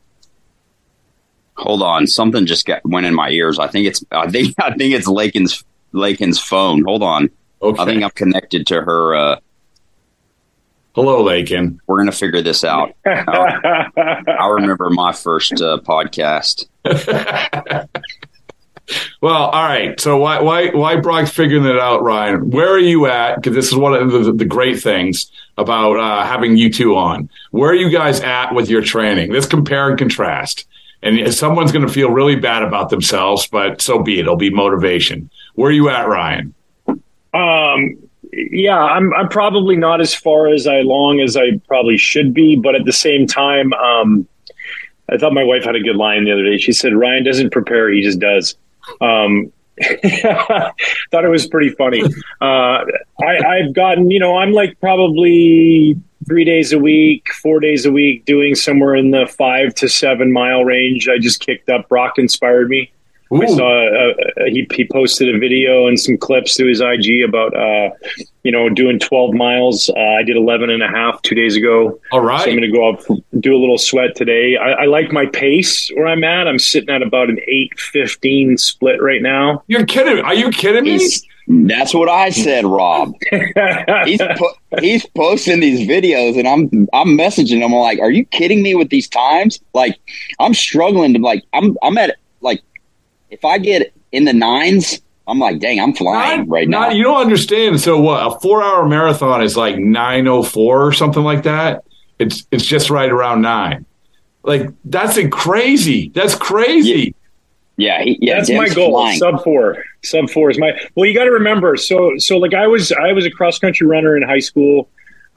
[1.58, 3.60] Hold on, something just got went in my ears.
[3.60, 6.82] I think it's I think I think it's Lakin's Lakin's phone.
[6.82, 7.30] Hold on.
[7.62, 7.82] Okay.
[7.82, 9.14] I think I'm connected to her.
[9.14, 9.36] Uh,
[10.92, 11.80] Hello, Lakin.
[11.86, 12.94] We're going to figure this out.
[13.06, 16.66] I remember my first uh, podcast.
[19.22, 20.00] well, all right.
[20.00, 22.50] So why why why Brock's figuring it out, Ryan?
[22.50, 23.36] Where are you at?
[23.36, 27.30] Because this is one of the, the great things about uh, having you two on.
[27.52, 29.32] Where are you guys at with your training?
[29.32, 30.66] Let's compare and contrast.
[31.02, 34.22] And someone's going to feel really bad about themselves, but so be it.
[34.22, 35.30] It'll be motivation.
[35.54, 36.52] Where are you at, Ryan?
[37.32, 37.96] Um,
[38.32, 42.56] yeah, I'm I'm probably not as far as I long as I probably should be,
[42.56, 44.26] but at the same time, um,
[45.08, 46.58] I thought my wife had a good line the other day.
[46.58, 48.56] She said, "Ryan doesn't prepare; he just does."
[49.00, 49.52] Um,
[51.10, 52.02] thought it was pretty funny.
[52.40, 52.84] Uh,
[53.22, 57.92] I, I've gotten, you know, I'm like probably three days a week, four days a
[57.92, 61.08] week, doing somewhere in the five to seven mile range.
[61.08, 61.88] I just kicked up.
[61.88, 62.92] Brock inspired me.
[63.32, 67.22] I saw uh, uh, he he posted a video and some clips to his IG
[67.22, 67.90] about uh,
[68.42, 69.88] you know doing 12 miles.
[69.88, 72.00] Uh, I did 11 and a half two days ago.
[72.10, 73.02] All right, so I'm going to go up
[73.38, 74.56] do a little sweat today.
[74.56, 76.48] I, I, like my pace where I'm at.
[76.48, 79.62] I'm sitting at about an 8:15 split right now.
[79.68, 80.24] You're kidding?
[80.24, 80.98] Are you kidding me?
[80.98, 83.14] He's, that's what I said, Rob.
[84.04, 87.72] he's po- he's posting these videos, and I'm I'm messaging him.
[87.74, 89.60] I'm like, "Are you kidding me with these times?
[89.72, 89.98] Like,
[90.40, 92.62] I'm struggling to like I'm I'm at like
[93.30, 96.90] if I get in the nines, I'm like, dang, I'm flying right now.
[96.90, 97.80] You don't understand.
[97.80, 98.26] So what?
[98.26, 101.84] A four hour marathon is like nine oh four or something like that.
[102.18, 103.86] It's it's just right around nine.
[104.42, 106.10] Like that's a crazy.
[106.14, 107.14] That's crazy.
[107.76, 108.36] Yeah, he, yeah.
[108.36, 108.90] That's Jim's my goal.
[108.90, 109.18] flying.
[109.18, 109.84] Sub four.
[110.02, 110.72] Sub four is my.
[110.96, 111.76] Well, you got to remember.
[111.76, 114.88] So so like I was I was a cross country runner in high school.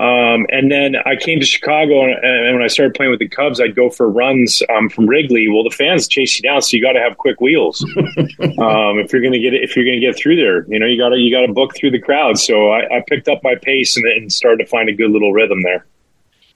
[0.04, 3.30] Um, and then I came to Chicago, and, and, when I started playing with the
[3.30, 5.48] Cubs, I'd go for runs um, from Wrigley.
[5.48, 9.14] Well, the fans chase you down, so you got to have quick wheels um, if
[9.14, 10.66] you're going to get if you're going to get through there.
[10.68, 12.38] You know, you got to you got to book through the crowd.
[12.38, 15.32] So I, I picked up my pace and, and started to find a good little
[15.32, 15.86] rhythm there.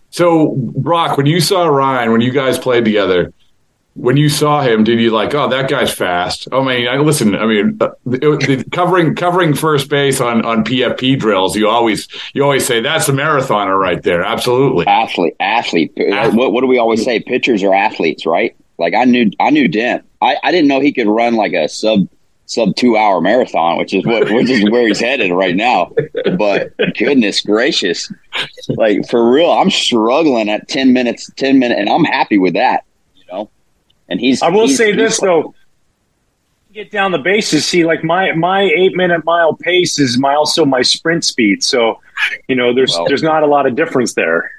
[0.10, 3.32] So Brock, when you saw Ryan, when you guys played together,
[3.98, 6.48] when you saw him, did you like, oh, that guy's fast?
[6.52, 10.64] I mean, I, listen, I mean, uh, the, the covering covering first base on on
[10.64, 14.24] PFP drills, you always you always say that's a marathoner right there.
[14.24, 15.92] Absolutely, athlete, athlete.
[15.96, 17.20] What, what do we always say?
[17.20, 18.56] Pitchers are athletes, right?
[18.78, 20.06] Like I knew, I knew Dent.
[20.22, 22.08] I, I didn't know he could run like a sub
[22.46, 25.92] sub two hour marathon, which is what which is where he's headed right now.
[26.38, 28.12] But goodness gracious,
[28.70, 32.84] like for real, I'm struggling at ten minutes, ten minutes, and I'm happy with that.
[33.16, 33.50] You know,
[34.10, 34.42] and he's.
[34.42, 35.54] I will he's, say he's this though.
[36.74, 37.66] Get down the bases.
[37.66, 41.64] See, like my my eight minute mile pace is my also my sprint speed.
[41.64, 42.00] So,
[42.48, 44.52] you know, there's Well- there's not a lot of difference there.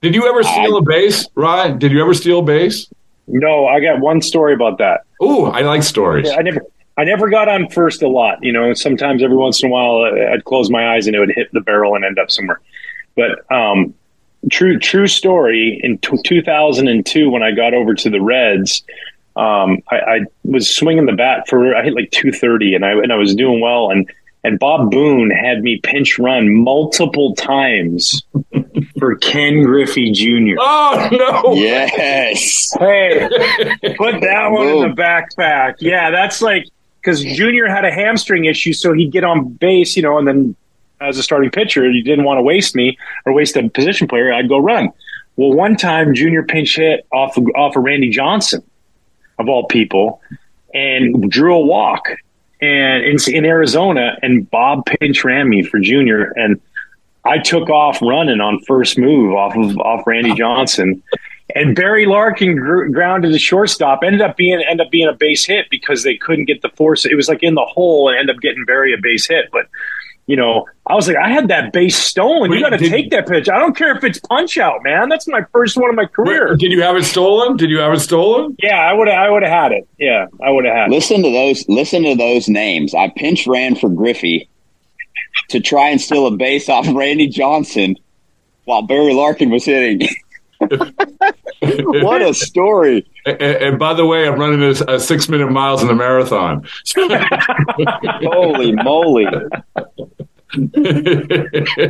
[0.00, 1.78] Did you ever steal a base, Ryan?
[1.78, 2.88] Did you ever steal a base?
[3.26, 5.00] No, I got one story about that.
[5.18, 6.30] Oh, I like stories.
[6.30, 6.60] I never
[6.96, 8.38] I never got on first a lot.
[8.42, 11.20] You know, sometimes every once in a while uh, I'd close my eyes and it
[11.20, 12.60] would hit the barrel and end up somewhere.
[13.16, 13.94] But um,
[14.50, 15.80] true true story.
[15.82, 18.82] In t- 2002, when I got over to the Reds,
[19.36, 23.12] um, I, I was swinging the bat for I hit like 230, and I and
[23.12, 23.90] I was doing well.
[23.90, 24.10] And
[24.44, 28.22] and Bob Boone had me pinch run multiple times
[28.98, 30.56] for Ken Griffey Jr.
[30.60, 31.54] Oh no!
[31.54, 32.70] Yes.
[32.78, 33.28] Hey,
[33.96, 35.76] put that one in the backpack.
[35.80, 36.66] Yeah, that's like
[37.00, 40.56] because Junior had a hamstring issue, so he'd get on base, you know, and then
[41.04, 44.32] as a starting pitcher, you didn't want to waste me or waste a position player.
[44.32, 44.90] I'd go run.
[45.36, 48.62] Well, one time Junior pinch hit off of, off of Randy Johnson,
[49.38, 50.20] of all people,
[50.72, 52.08] and drew a walk,
[52.60, 56.60] and in, in Arizona, and Bob pinch ran me for Junior, and
[57.24, 61.02] I took off running on first move off of off Randy Johnson.
[61.54, 64.00] And Barry Larkin gr- grounded the shortstop.
[64.02, 67.04] Ended up being ended up being a base hit because they couldn't get the force.
[67.04, 69.50] It was like in the hole and ended up getting Barry a base hit.
[69.52, 69.68] But
[70.26, 72.50] you know, I was like, I had that base stolen.
[72.50, 73.48] Wait, you got to take that pitch.
[73.48, 75.08] I don't care if it's punch out, man.
[75.08, 76.50] That's my first one of my career.
[76.50, 77.56] Wait, did you have it stolen?
[77.56, 78.56] Did you have it stolen?
[78.62, 79.08] Yeah, I would.
[79.08, 79.86] I would have had it.
[79.98, 80.94] Yeah, I would have had it.
[80.94, 81.68] Listen to those.
[81.68, 82.94] Listen to those names.
[82.94, 84.48] I pinch ran for Griffey
[85.48, 87.96] to try and steal a base off Randy Johnson
[88.64, 90.08] while Barry Larkin was hitting.
[90.60, 93.06] what a story!
[93.26, 95.94] And, and by the way, I'm running a, a uh, six minute miles in the
[95.94, 96.66] marathon.
[98.32, 99.26] Holy moly!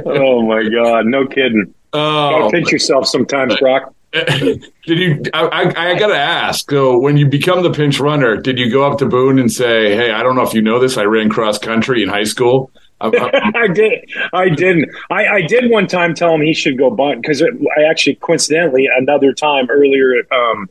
[0.07, 1.75] Oh my god, no kidding.
[1.93, 3.95] Oh, Gotta pinch yourself sometimes, Brock.
[4.13, 5.23] did you?
[5.33, 6.71] I, I, I got to ask.
[6.71, 9.95] So, when you become the pinch runner, did you go up to Boone and say,
[9.95, 12.71] "Hey, I don't know if you know this, I ran cross country in high school."
[13.01, 14.09] I did.
[14.33, 14.89] I didn't.
[15.11, 18.89] I, I did one time tell him he should go bunt because I actually coincidentally
[18.97, 20.71] another time earlier, um,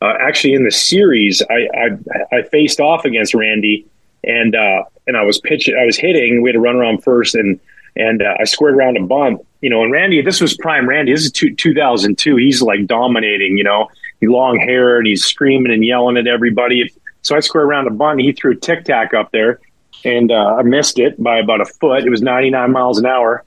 [0.00, 3.86] uh, actually in the series, I, I I faced off against Randy,
[4.24, 6.42] and uh, and I was pitching, I was hitting.
[6.42, 7.58] We had to run around first, and
[7.96, 9.44] and uh, I squared around a bunt.
[9.60, 11.12] You know, and Randy, this was prime Randy.
[11.12, 12.36] This is two, 2002.
[12.36, 13.58] He's like dominating.
[13.58, 13.88] You know,
[14.20, 16.92] he long hair and he's screaming and yelling at everybody.
[17.22, 18.20] So I squared around a bunt.
[18.20, 19.60] He threw a tic tac up there
[20.04, 22.04] and uh, I missed it by about a foot.
[22.04, 23.44] It was 99 miles an hour.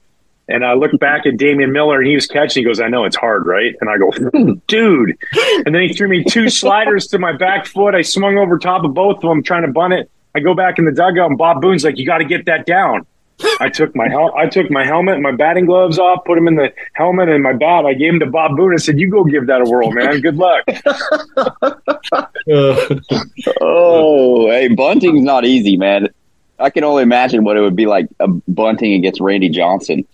[0.48, 2.62] And I looked back at Damian Miller and he was catching.
[2.62, 3.74] He goes, I know it's hard, right?
[3.80, 5.16] And I go, "Hmm, dude.
[5.64, 7.94] And then he threw me two sliders to my back foot.
[7.94, 10.10] I swung over top of both of them trying to bunt it.
[10.34, 12.66] I go back in the dugout and Bob Boone's like, you got to get that
[12.66, 13.06] down.
[13.60, 16.46] I took my hel- I took my helmet and my batting gloves off, put them
[16.46, 17.84] in the helmet and my bat.
[17.84, 20.20] I gave them to Bob Boone and said, "You go give that a whirl, man.
[20.20, 20.62] Good luck."
[23.60, 26.08] Oh, hey, bunting's not easy, man.
[26.58, 30.06] I can only imagine what it would be like a bunting against Randy Johnson.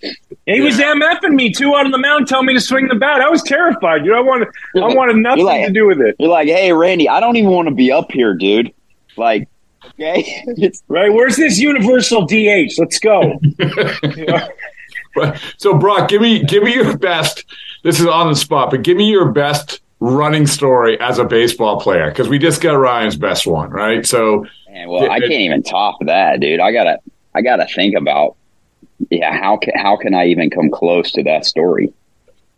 [0.47, 3.21] he was MFing me too out on the mound, telling me to swing the bat.
[3.21, 4.15] I was terrified, dude.
[4.15, 6.17] I wanted I wanted nothing like- to do with it.
[6.19, 8.73] You're like, hey, Randy, I don't even want to be up here, dude.
[9.17, 9.49] Like,
[9.87, 10.45] okay,
[10.89, 11.13] right.
[11.13, 12.79] Where's this universal DH?
[12.79, 13.39] Let's go.
[15.57, 17.45] so Brock, give me give me your best.
[17.83, 21.81] This is on the spot, but give me your best running story as a baseball
[21.81, 24.07] player because we just got Ryan's best one, right?
[24.07, 26.61] So, man, well, it, I can't even top that, dude.
[26.61, 26.99] I gotta
[27.35, 28.37] I gotta think about
[29.11, 31.93] yeah how can how can I even come close to that story?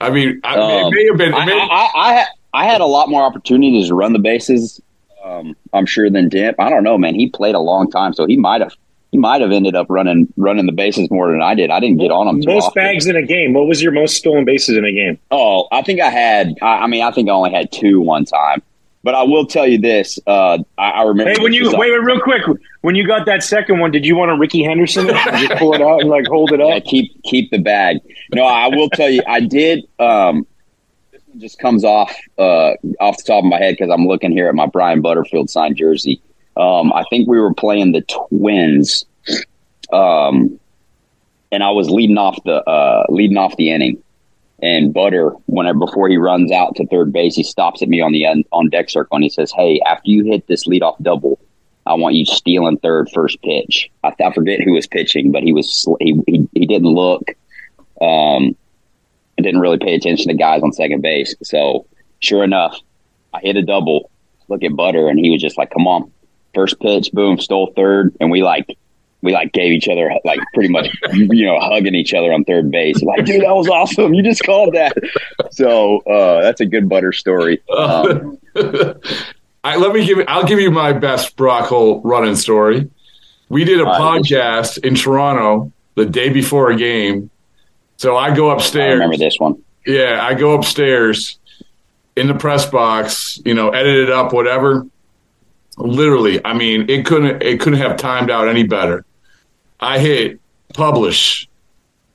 [0.00, 1.32] I mean, I, um, it may have been.
[1.32, 4.80] May, I, I, I, I had a lot more opportunities to run the bases.
[5.24, 6.54] Um, I'm sure than Demp.
[6.58, 7.14] I don't know, man.
[7.14, 8.74] He played a long time, so he might have
[9.12, 11.70] he might have ended up running running the bases more than I did.
[11.70, 12.42] I didn't get on him.
[12.46, 12.82] most often.
[12.82, 13.54] bags in a game.
[13.54, 15.18] What was your most stolen bases in a game?
[15.30, 16.54] Oh, I think I had.
[16.62, 18.62] I, I mean, I think I only had two one time.
[19.02, 20.18] But I will tell you this.
[20.26, 21.32] Uh, I, I, remember.
[21.32, 22.42] Hey, when you wait, wait, real quick.
[22.82, 25.06] When you got that second one, did you want a Rickey Henderson?
[25.08, 26.68] just pull it out and like hold it up.
[26.68, 27.98] Yeah, keep keep the bag.
[28.34, 29.22] No, I will tell you.
[29.26, 29.88] I did.
[29.98, 30.46] Um,
[31.38, 34.54] just comes off uh, off the top of my head because I'm looking here at
[34.54, 36.20] my Brian Butterfield signed jersey.
[36.56, 39.04] Um, I think we were playing the Twins,
[39.92, 40.58] um,
[41.52, 44.02] and I was leading off the uh, leading off the inning
[44.62, 48.12] and Butter, whenever before he runs out to third base, he stops at me on
[48.12, 51.40] the end, on deck circle and he says, "Hey, after you hit this leadoff double,
[51.86, 55.52] I want you stealing third first pitch." I, I forget who was pitching, but he
[55.52, 57.30] was he he, he didn't look,
[58.02, 58.54] um,
[59.42, 61.34] didn't really pay attention to guys on second base.
[61.42, 61.86] So
[62.20, 62.78] sure enough,
[63.32, 64.10] I hit a double.
[64.48, 66.10] Look at Butter, and he was just like, "Come on."
[66.54, 68.76] First pitch, boom, stole third, and we like
[69.22, 72.70] we like gave each other like pretty much you know hugging each other on third
[72.70, 74.92] base like dude that was awesome you just called that
[75.50, 78.38] so uh, that's a good butter story um,
[79.64, 82.90] I, let me give i'll give you my best Brock Holt running story
[83.48, 87.30] we did a uh, podcast in toronto the day before a game
[88.00, 91.38] so i go upstairs I remember this one yeah i go upstairs
[92.16, 94.86] in the press box you know edit it up whatever
[95.76, 99.04] literally i mean it couldn't it couldn't have timed out any better
[99.80, 100.40] I hit
[100.74, 101.48] publish.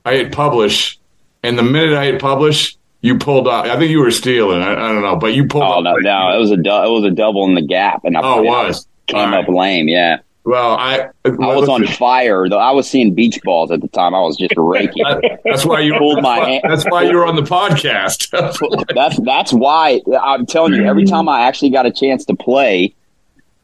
[0.04, 0.98] I hit publish,
[1.42, 3.66] and the minute I hit publish, you pulled up.
[3.66, 4.62] I think you were stealing.
[4.62, 5.64] I, I don't know, but you pulled.
[5.64, 8.16] Oh no, no, it was a du- it was a double in the gap, and
[8.16, 9.44] I oh, it was came right.
[9.44, 9.88] up lame.
[9.88, 10.18] Yeah.
[10.46, 12.48] Well, I uh, I was on fire.
[12.48, 14.14] Though I was seeing beach balls at the time.
[14.14, 15.04] I was just raking.
[15.44, 16.38] that's why you pulled my.
[16.38, 16.64] Hand.
[16.68, 18.30] That's why you were on the podcast.
[18.94, 20.84] that's that's why I'm telling you.
[20.84, 22.94] Every time I actually got a chance to play,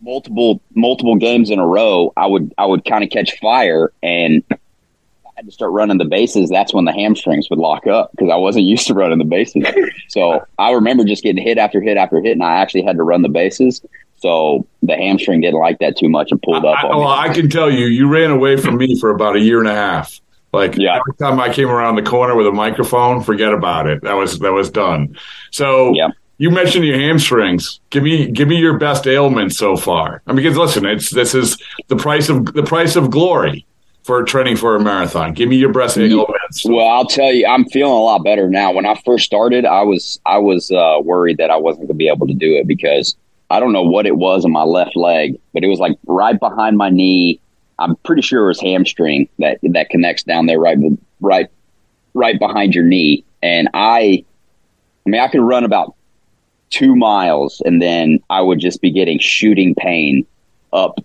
[0.00, 4.42] multiple multiple games in a row, I would I would kind of catch fire and
[5.36, 6.50] had to start running the bases.
[6.50, 9.64] That's when the hamstrings would lock up because I wasn't used to running the bases.
[10.08, 13.02] So I remember just getting hit after hit after hit, and I actually had to
[13.02, 13.82] run the bases.
[14.16, 16.84] So the hamstring didn't like that too much and pulled up.
[16.84, 19.58] I, well, I can tell you, you ran away from me for about a year
[19.58, 20.20] and a half.
[20.52, 20.96] Like yeah.
[20.96, 24.02] every time I came around the corner with a microphone, forget about it.
[24.02, 25.18] That was that was done.
[25.50, 27.78] So yeah you mentioned your hamstrings.
[27.90, 30.22] Give me give me your best ailment so far.
[30.26, 33.64] I mean, because listen, it's this is the price of the price of glory
[34.02, 35.32] for training for a marathon.
[35.32, 36.64] Give me your best ailments.
[36.64, 38.72] Well, I'll tell you, I'm feeling a lot better now.
[38.72, 41.94] When I first started, I was I was uh, worried that I wasn't going to
[41.94, 43.16] be able to do it because
[43.50, 46.38] I don't know what it was in my left leg, but it was like right
[46.38, 47.40] behind my knee.
[47.78, 50.78] I'm pretty sure it was hamstring that that connects down there right
[51.20, 51.48] right
[52.14, 53.24] right behind your knee.
[53.42, 54.24] And I
[55.06, 55.94] I mean I could run about
[56.70, 60.26] two miles, and then I would just be getting shooting pain
[60.72, 60.98] up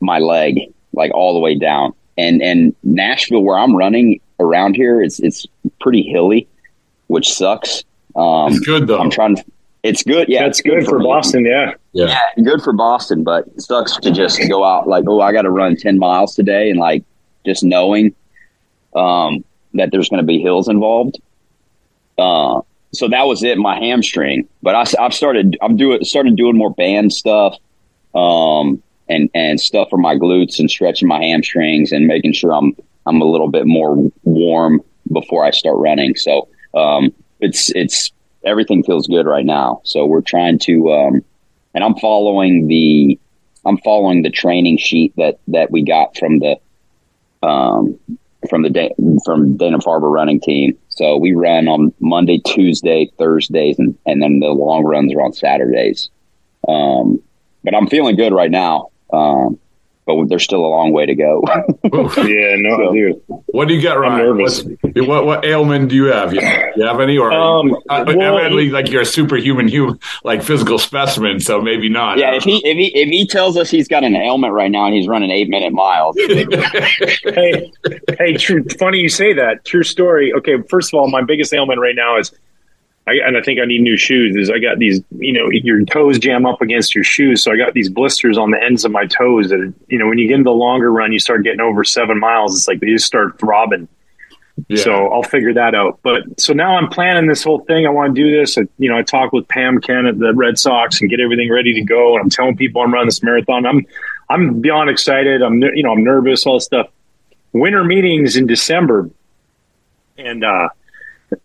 [0.00, 0.60] my leg,
[0.92, 1.92] like all the way down.
[2.18, 5.46] And and Nashville, where I'm running around here, it's it's
[5.80, 6.46] pretty hilly,
[7.06, 7.84] which sucks.
[8.14, 8.98] Um, it's good though.
[8.98, 9.36] I'm trying.
[9.36, 9.44] To,
[9.82, 10.28] it's good.
[10.28, 11.44] Yeah, it's good, good for, for Boston.
[11.44, 11.74] Yeah.
[11.92, 15.32] yeah, yeah, good for Boston, but it sucks to just go out like, oh, I
[15.32, 17.04] got to run ten miles today, and like
[17.44, 18.14] just knowing
[18.94, 19.44] um,
[19.74, 21.20] that there's going to be hills involved.
[22.18, 22.60] Uh,
[22.92, 24.48] so that was it, my hamstring.
[24.62, 27.56] But I, have started, I'm doing, started doing more band stuff,
[28.14, 32.74] um, and and stuff for my glutes and stretching my hamstrings and making sure I'm
[33.06, 36.14] I'm a little bit more warm before I start running.
[36.16, 38.12] So um, it's it's
[38.44, 39.80] everything feels good right now.
[39.84, 41.24] So we're trying to, um,
[41.74, 43.18] and I'm following the
[43.64, 46.56] I'm following the training sheet that that we got from the
[47.42, 47.98] um,
[48.48, 50.78] from the from Dana Farber running team.
[50.88, 55.32] So we run on Monday, Tuesday, Thursdays, and, and then the long runs are on
[55.32, 56.10] Saturdays.
[56.68, 57.22] Um,
[57.64, 58.90] but I'm feeling good right now.
[59.12, 59.58] Um,
[60.04, 61.42] but there's still a long way to go.
[61.84, 63.22] yeah, no, so, dude.
[63.46, 64.12] What do you got, Ryan?
[64.12, 64.64] I'm nervous.
[64.64, 66.34] What, what, what ailment do you have?
[66.34, 70.42] You, you have any, or um, uh, well, evidently, like you're a superhuman, human, like
[70.42, 71.38] physical specimen.
[71.38, 72.18] So maybe not.
[72.18, 74.86] Yeah, if he if he if he tells us he's got an ailment right now
[74.86, 76.16] and he's running eight minute miles.
[76.26, 77.72] hey,
[78.18, 78.64] hey, true.
[78.78, 79.64] Funny you say that.
[79.64, 80.32] True story.
[80.32, 82.32] Okay, first of all, my biggest ailment right now is
[83.06, 84.36] I, and I think I need new shoes.
[84.36, 87.56] Is I got these, you know, your toes jam up against your shoes, so I
[87.56, 89.48] got these blisters on the ends of my toes.
[89.48, 92.20] That you know, when you get into the longer run, you start getting over seven
[92.20, 92.56] miles.
[92.56, 93.88] It's like they just start throbbing.
[94.68, 94.82] Yeah.
[94.82, 95.98] So I'll figure that out.
[96.02, 97.86] But so now I'm planning this whole thing.
[97.86, 98.56] I want to do this.
[98.56, 101.50] I, you know, I talk with Pam Kenn at the Red Sox and get everything
[101.50, 102.14] ready to go.
[102.14, 103.66] And I'm telling people I'm running this marathon.
[103.66, 103.84] I'm
[104.30, 105.42] I'm beyond excited.
[105.42, 106.46] I'm you know I'm nervous.
[106.46, 106.88] All this stuff.
[107.52, 109.10] Winter meetings in December,
[110.16, 110.68] and uh,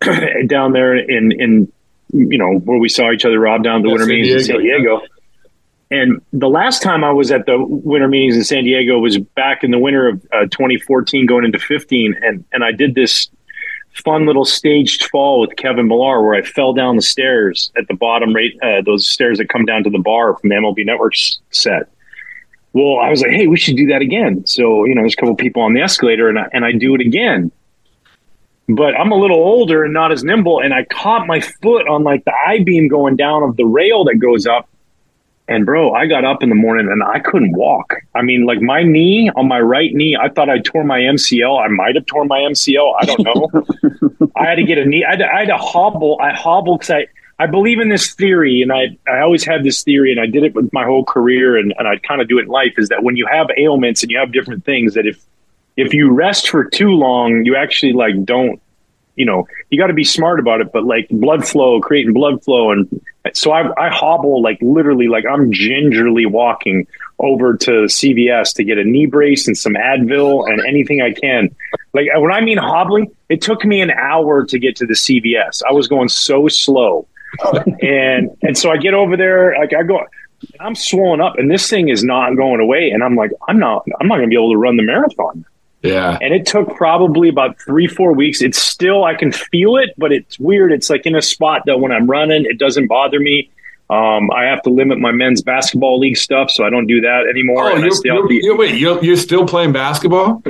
[0.47, 1.71] down there in in
[2.13, 5.01] you know where we saw each other, Rob, down the winter meetings in San Diego.
[5.89, 9.63] And the last time I was at the winter meetings in San Diego was back
[9.63, 13.29] in the winter of uh, 2014, going into 15, and and I did this
[14.03, 17.95] fun little staged fall with Kevin Millar where I fell down the stairs at the
[17.95, 21.39] bottom, right uh, those stairs that come down to the bar from the MLB Network's
[21.51, 21.89] set.
[22.73, 24.45] Well, I was like, hey, we should do that again.
[24.45, 26.95] So you know, there's a couple people on the escalator, and I, and I do
[26.95, 27.51] it again
[28.67, 30.59] but I'm a little older and not as nimble.
[30.59, 34.03] And I caught my foot on like the I beam going down of the rail
[34.05, 34.69] that goes up.
[35.49, 37.95] And bro, I got up in the morning and I couldn't walk.
[38.13, 41.63] I mean, like my knee on my right knee, I thought I tore my MCL.
[41.63, 42.95] I might have torn my MCL.
[42.99, 44.29] I don't know.
[44.35, 45.05] I had to get a knee.
[45.05, 46.19] I had to, I had to hobble.
[46.21, 47.07] I hobbled because I,
[47.39, 50.43] I believe in this theory, and I I always had this theory, and I did
[50.43, 52.73] it with my whole career, and, and I kind of do it in life.
[52.77, 55.23] Is that when you have ailments and you have different things, that if
[55.77, 58.61] if you rest for too long, you actually like don't,
[59.15, 60.71] you know, you got to be smart about it.
[60.73, 63.01] But like blood flow, creating blood flow, and
[63.33, 66.87] so I, I hobble like literally like I'm gingerly walking
[67.19, 71.55] over to CVS to get a knee brace and some Advil and anything I can.
[71.93, 75.61] Like when I mean hobbling, it took me an hour to get to the CVS.
[75.67, 77.07] I was going so slow,
[77.81, 80.01] and and so I get over there, like I go.
[80.59, 82.91] I'm swollen up, and this thing is not going away.
[82.91, 85.43] And I'm like, I'm not, I'm not going to be able to run the marathon.
[85.83, 86.17] Yeah.
[86.21, 88.41] And it took probably about three, four weeks.
[88.41, 90.71] It's still, I can feel it, but it's weird.
[90.71, 93.51] It's like in a spot that when I'm running, it doesn't bother me.
[93.89, 97.27] Um, I have to limit my men's basketball league stuff, so I don't do that
[97.29, 97.71] anymore.
[97.71, 100.43] Oh, you're, you're, you're, wait, you're, you're still playing basketball?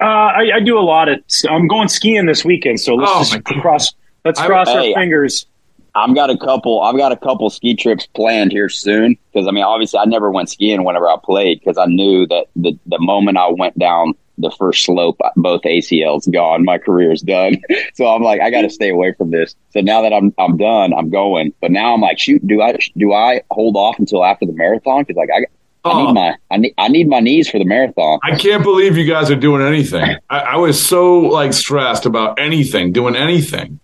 [0.00, 1.18] Uh, I, I, do a lot of.
[1.48, 3.92] I'm going skiing this weekend, so let's oh just cross.
[4.24, 5.46] Let's cross I, our hey, fingers.
[5.94, 6.80] I've got a couple.
[6.80, 10.30] I've got a couple ski trips planned here soon because I mean, obviously, I never
[10.30, 14.14] went skiing whenever I played because I knew that the the moment I went down
[14.40, 16.64] the first slope, both ACLs gone.
[16.64, 17.56] My career is done.
[17.94, 19.54] So I'm like, I got to stay away from this.
[19.70, 21.52] So now that I'm I'm done, I'm going.
[21.60, 25.02] But now I'm like, shoot, do I do I hold off until after the marathon?
[25.02, 25.46] Because like I.
[25.82, 26.12] I need oh.
[26.12, 28.18] my I need I need my knees for the marathon.
[28.22, 30.18] I can't believe you guys are doing anything.
[30.28, 33.80] I, I was so like stressed about anything, doing anything.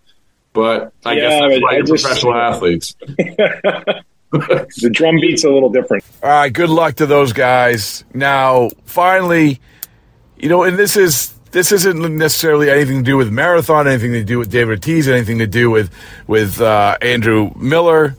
[0.53, 2.95] But I yeah, guess that's why you're just, professional athletes.
[4.31, 6.05] the drum beat's a little different.
[6.23, 8.05] All right, good luck to those guys.
[8.15, 9.61] Now, finally,
[10.37, 14.25] you know, and this is this isn't necessarily anything to do with marathon, anything to
[14.25, 15.91] do with David Ortiz, anything to do with
[16.27, 18.17] with uh, Andrew Miller,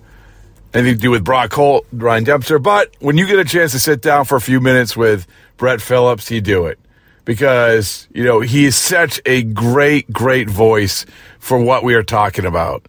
[0.74, 2.60] anything to do with Brock Holt, Ryan Dempster.
[2.60, 5.82] But when you get a chance to sit down for a few minutes with Brett
[5.82, 6.80] Phillips, you do it
[7.26, 11.06] because you know he is such a great, great voice
[11.40, 12.88] for what we are talking about.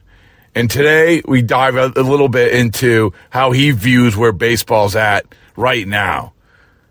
[0.55, 5.27] And today we dive a, a little bit into how he views where baseball's at
[5.57, 6.33] right now.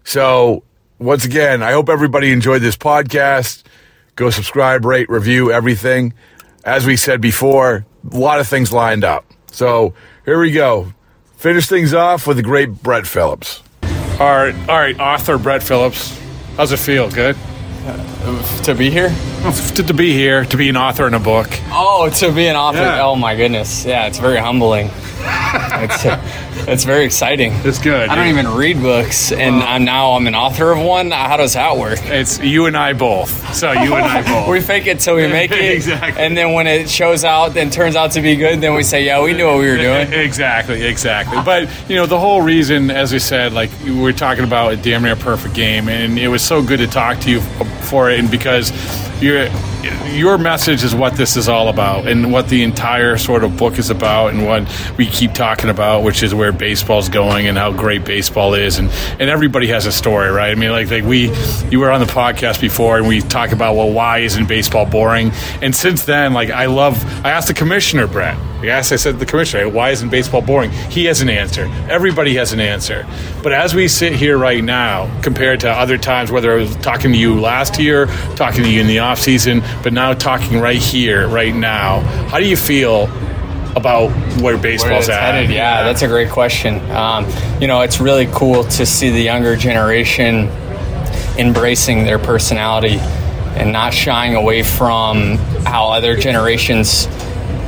[0.03, 0.63] So
[0.99, 3.63] once again, I hope everybody enjoyed this podcast.
[4.15, 6.13] Go subscribe, rate, review, everything.
[6.63, 9.25] As we said before, a lot of things lined up.
[9.51, 9.93] So
[10.25, 10.93] here we go.
[11.37, 13.61] Finish things off with the great Brett Phillips.
[14.19, 16.19] All right, all right, author Brett Phillips.
[16.55, 17.11] How's it feel?
[17.11, 17.37] Good?
[17.85, 19.09] Uh, to be here?
[19.75, 21.47] To, to, be here, to be an author in a book.
[21.69, 22.79] Oh, to be an author.
[22.79, 23.05] Yeah.
[23.05, 23.85] Oh, my goodness.
[23.85, 24.89] Yeah, it's very humbling.
[25.53, 27.51] It's, uh, it's very exciting.
[27.63, 28.09] It's good.
[28.09, 31.11] I don't even read books, and I'm now I'm an author of one.
[31.11, 31.99] How does that work?
[32.03, 33.55] It's you and I both.
[33.55, 34.49] So you and I both.
[34.51, 35.59] we fake it till we make it.
[35.75, 36.21] exactly.
[36.21, 39.05] And then when it shows out and turns out to be good, then we say,
[39.05, 40.07] yeah, we knew what we were doing.
[40.27, 41.41] Exactly, exactly.
[41.45, 44.77] But you know, the whole reason, as we said, like we we're talking about a
[44.77, 47.41] damn near perfect game, and it was so good to talk to you
[47.87, 48.71] for it, and because
[49.21, 49.47] you're
[50.09, 53.77] your message is what this is all about and what the entire sort of book
[53.77, 54.67] is about and what
[54.97, 58.89] we keep talking about which is where baseball's going and how great baseball is and,
[59.19, 61.31] and everybody has a story right i mean like, like we
[61.69, 65.31] you were on the podcast before and we talk about well why isn't baseball boring
[65.61, 69.25] and since then like i love i asked the commissioner brett Yes, I said the
[69.25, 70.71] commissioner, why isn't baseball boring?
[70.71, 71.65] He has an answer.
[71.89, 73.05] Everybody has an answer.
[73.43, 77.11] But as we sit here right now, compared to other times, whether I was talking
[77.11, 80.81] to you last year, talking to you in the off season, but now talking right
[80.81, 83.05] here, right now, how do you feel
[83.75, 84.09] about
[84.41, 85.35] where baseball's where at?
[85.35, 85.51] Headed?
[85.51, 86.79] Yeah, that's a great question.
[86.91, 87.27] Um,
[87.59, 90.49] you know, it's really cool to see the younger generation
[91.37, 92.99] embracing their personality
[93.57, 97.07] and not shying away from how other generations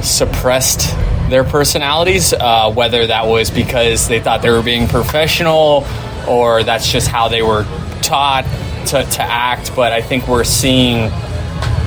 [0.01, 0.95] suppressed
[1.29, 5.85] their personalities, uh, whether that was because they thought they were being professional
[6.27, 7.63] or that's just how they were
[8.01, 8.43] taught
[8.87, 9.75] to, to act.
[9.75, 11.11] But I think we're seeing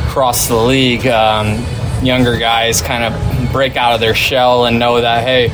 [0.07, 1.65] across the league um,
[2.05, 5.49] younger guys kind of break out of their shell and know that, hey,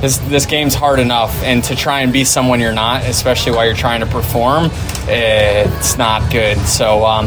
[0.00, 3.66] this, this game's hard enough, and to try and be someone you're not, especially while
[3.66, 4.70] you're trying to perform,
[5.06, 6.56] it's not good.
[6.58, 7.26] So um,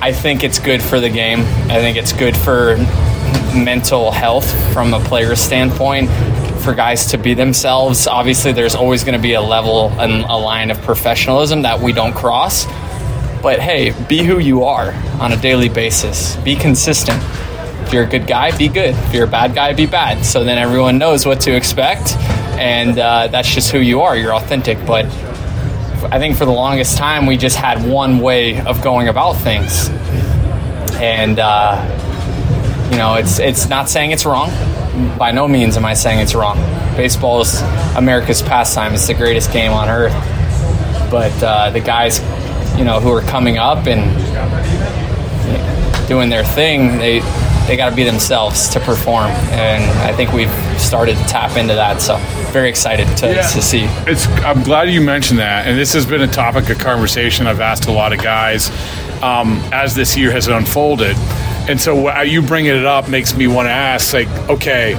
[0.00, 1.40] I think it's good for the game.
[1.40, 2.76] I think it's good for
[3.54, 6.08] mental health from a player standpoint
[6.60, 8.06] for guys to be themselves.
[8.06, 11.92] Obviously, there's always going to be a level and a line of professionalism that we
[11.92, 12.66] don't cross.
[13.42, 16.36] But hey, be who you are on a daily basis.
[16.36, 17.20] Be consistent.
[17.90, 18.94] If you're a good guy, be good.
[18.94, 20.24] If you're a bad guy, be bad.
[20.24, 22.12] So then everyone knows what to expect,
[22.56, 24.16] and uh, that's just who you are.
[24.16, 24.78] You're authentic.
[24.86, 29.32] But I think for the longest time, we just had one way of going about
[29.32, 29.88] things,
[31.00, 31.82] and uh,
[32.92, 34.50] you know, it's it's not saying it's wrong.
[35.18, 36.58] By no means am I saying it's wrong.
[36.94, 37.60] Baseball is
[37.96, 38.94] America's pastime.
[38.94, 40.14] It's the greatest game on earth.
[41.10, 42.20] But uh, the guys,
[42.78, 44.16] you know, who are coming up and
[46.06, 47.20] doing their thing, they
[47.70, 51.74] they got to be themselves to perform, and I think we've started to tap into
[51.74, 52.02] that.
[52.02, 52.16] So
[52.50, 53.46] very excited to, yeah.
[53.46, 53.84] to see.
[54.08, 57.60] It's I'm glad you mentioned that, and this has been a topic of conversation I've
[57.60, 58.70] asked a lot of guys
[59.22, 61.16] um, as this year has unfolded,
[61.68, 64.98] and so you bringing it up makes me want to ask, like, okay.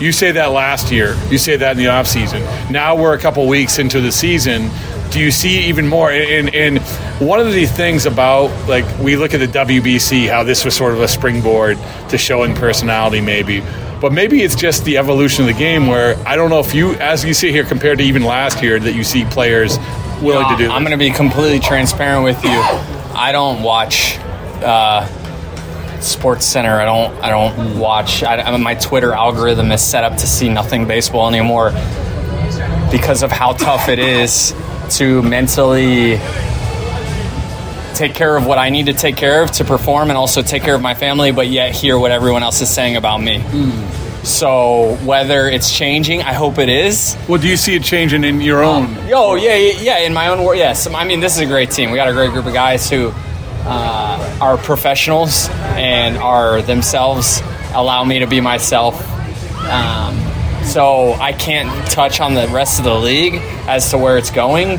[0.00, 1.16] You say that last year.
[1.30, 2.42] You say that in the off season.
[2.70, 4.68] Now we're a couple weeks into the season
[5.14, 6.10] do you see even more?
[6.10, 6.78] And, and
[7.20, 10.94] one of the things about like we look at the WBC, how this was sort
[10.94, 13.62] of a springboard to showing personality, maybe.
[14.00, 16.94] But maybe it's just the evolution of the game where I don't know if you,
[16.94, 19.78] as you see here, compared to even last year, that you see players
[20.20, 20.70] willing to do.
[20.70, 22.50] I'm going to be completely transparent with you.
[22.50, 24.18] I don't watch.
[24.62, 25.06] Uh,
[26.00, 26.78] Sports Center.
[26.78, 27.14] I don't.
[27.22, 28.22] I don't watch.
[28.22, 31.70] I, I, my Twitter algorithm is set up to see nothing baseball anymore
[32.90, 34.54] because of how tough it is
[34.90, 36.18] to mentally
[37.94, 40.62] take care of what I need to take care of to perform and also take
[40.62, 43.38] care of my family, but yet hear what everyone else is saying about me.
[43.38, 44.24] Mm.
[44.24, 47.16] So whether it's changing, I hope it is.
[47.28, 48.86] Well, do you see it changing in your own?
[48.86, 50.56] Um, oh yeah, yeah, in my own world.
[50.56, 51.90] Yes, I mean this is a great team.
[51.90, 53.12] We got a great group of guys who
[53.66, 57.42] uh, are professionals and are themselves.
[57.74, 58.94] Allow me to be myself.
[59.68, 60.16] Um,
[60.64, 63.34] so I can't touch on the rest of the league
[63.68, 64.78] as to where it's going,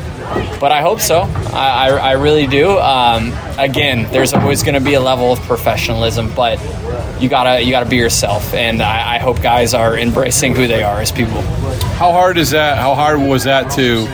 [0.60, 1.20] but I hope so.
[1.52, 2.78] I, I, I really do.
[2.78, 6.60] Um, again, there's always going to be a level of professionalism, but
[7.20, 10.82] you gotta you gotta be yourself, and I, I hope guys are embracing who they
[10.82, 11.40] are as people.
[11.96, 12.78] How hard is that?
[12.78, 14.06] How hard was that to?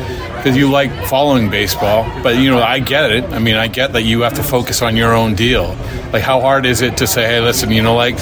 [0.43, 2.03] because you like following baseball.
[2.21, 3.25] But you know, I get it.
[3.25, 5.77] I mean, I get that you have to focus on your own deal.
[6.13, 8.17] Like, how hard is it to say, "Hey, listen, you know, like."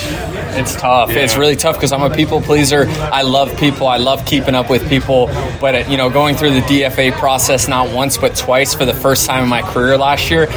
[0.55, 1.11] It's tough.
[1.11, 1.21] Yeah.
[1.21, 2.87] It's really tough because I'm a people pleaser.
[2.89, 3.87] I love people.
[3.87, 5.27] I love keeping up with people.
[5.61, 8.95] But uh, you know, going through the DFA process not once but twice for the
[8.95, 10.49] first time in my career last year,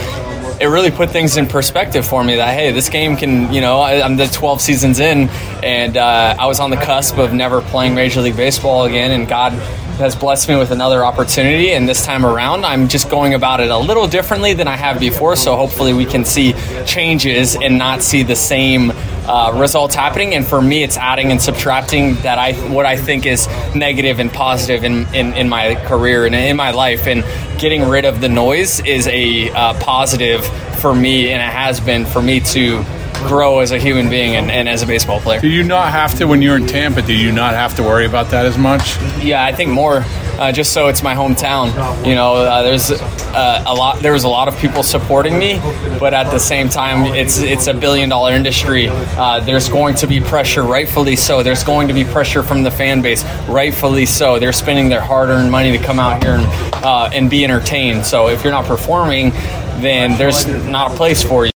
[0.62, 3.80] it really put things in perspective for me that hey this game can you know
[3.80, 5.28] I, am the 12 seasons in
[5.64, 9.28] and uh, i was on the cusp of never playing major league baseball again and
[9.28, 9.52] god
[9.98, 11.72] has blessed me with another opportunity.
[11.72, 15.00] And this time around, I'm just going about it a little differently than I have
[15.00, 15.36] before.
[15.36, 16.54] So hopefully, we can see
[16.86, 18.91] changes and not see the same
[19.26, 20.34] uh, results happening.
[20.34, 24.32] And for me, it's adding and subtracting that I what I think is negative and
[24.32, 27.07] positive in, in, in my career and in my life.
[27.07, 27.24] And
[27.59, 30.45] getting rid of the noise is a uh, positive
[30.80, 32.84] for me, and it has been for me to
[33.28, 35.39] grow as a human being and, and, as a baseball player.
[35.39, 37.01] Do you not have to when you're in Tampa?
[37.01, 38.97] Do you not have to worry about that as much?
[39.24, 40.03] Yeah, I think more.
[40.44, 41.68] Uh, just so it's my hometown,
[42.06, 44.02] you know, uh, there's uh, a lot.
[44.02, 45.58] There was a lot of people supporting me,
[46.02, 48.89] but at the same time, it's it's a billion dollar industry.
[48.89, 51.44] Uh, there's going to be pressure, rightfully so.
[51.44, 54.38] There's going to be pressure from the fan base, rightfully so.
[54.38, 56.46] They're spending their hard earned money to come out here and
[56.84, 58.06] uh, and be entertained.
[58.06, 59.30] So if you're not performing,
[59.80, 61.52] then there's not a place for you.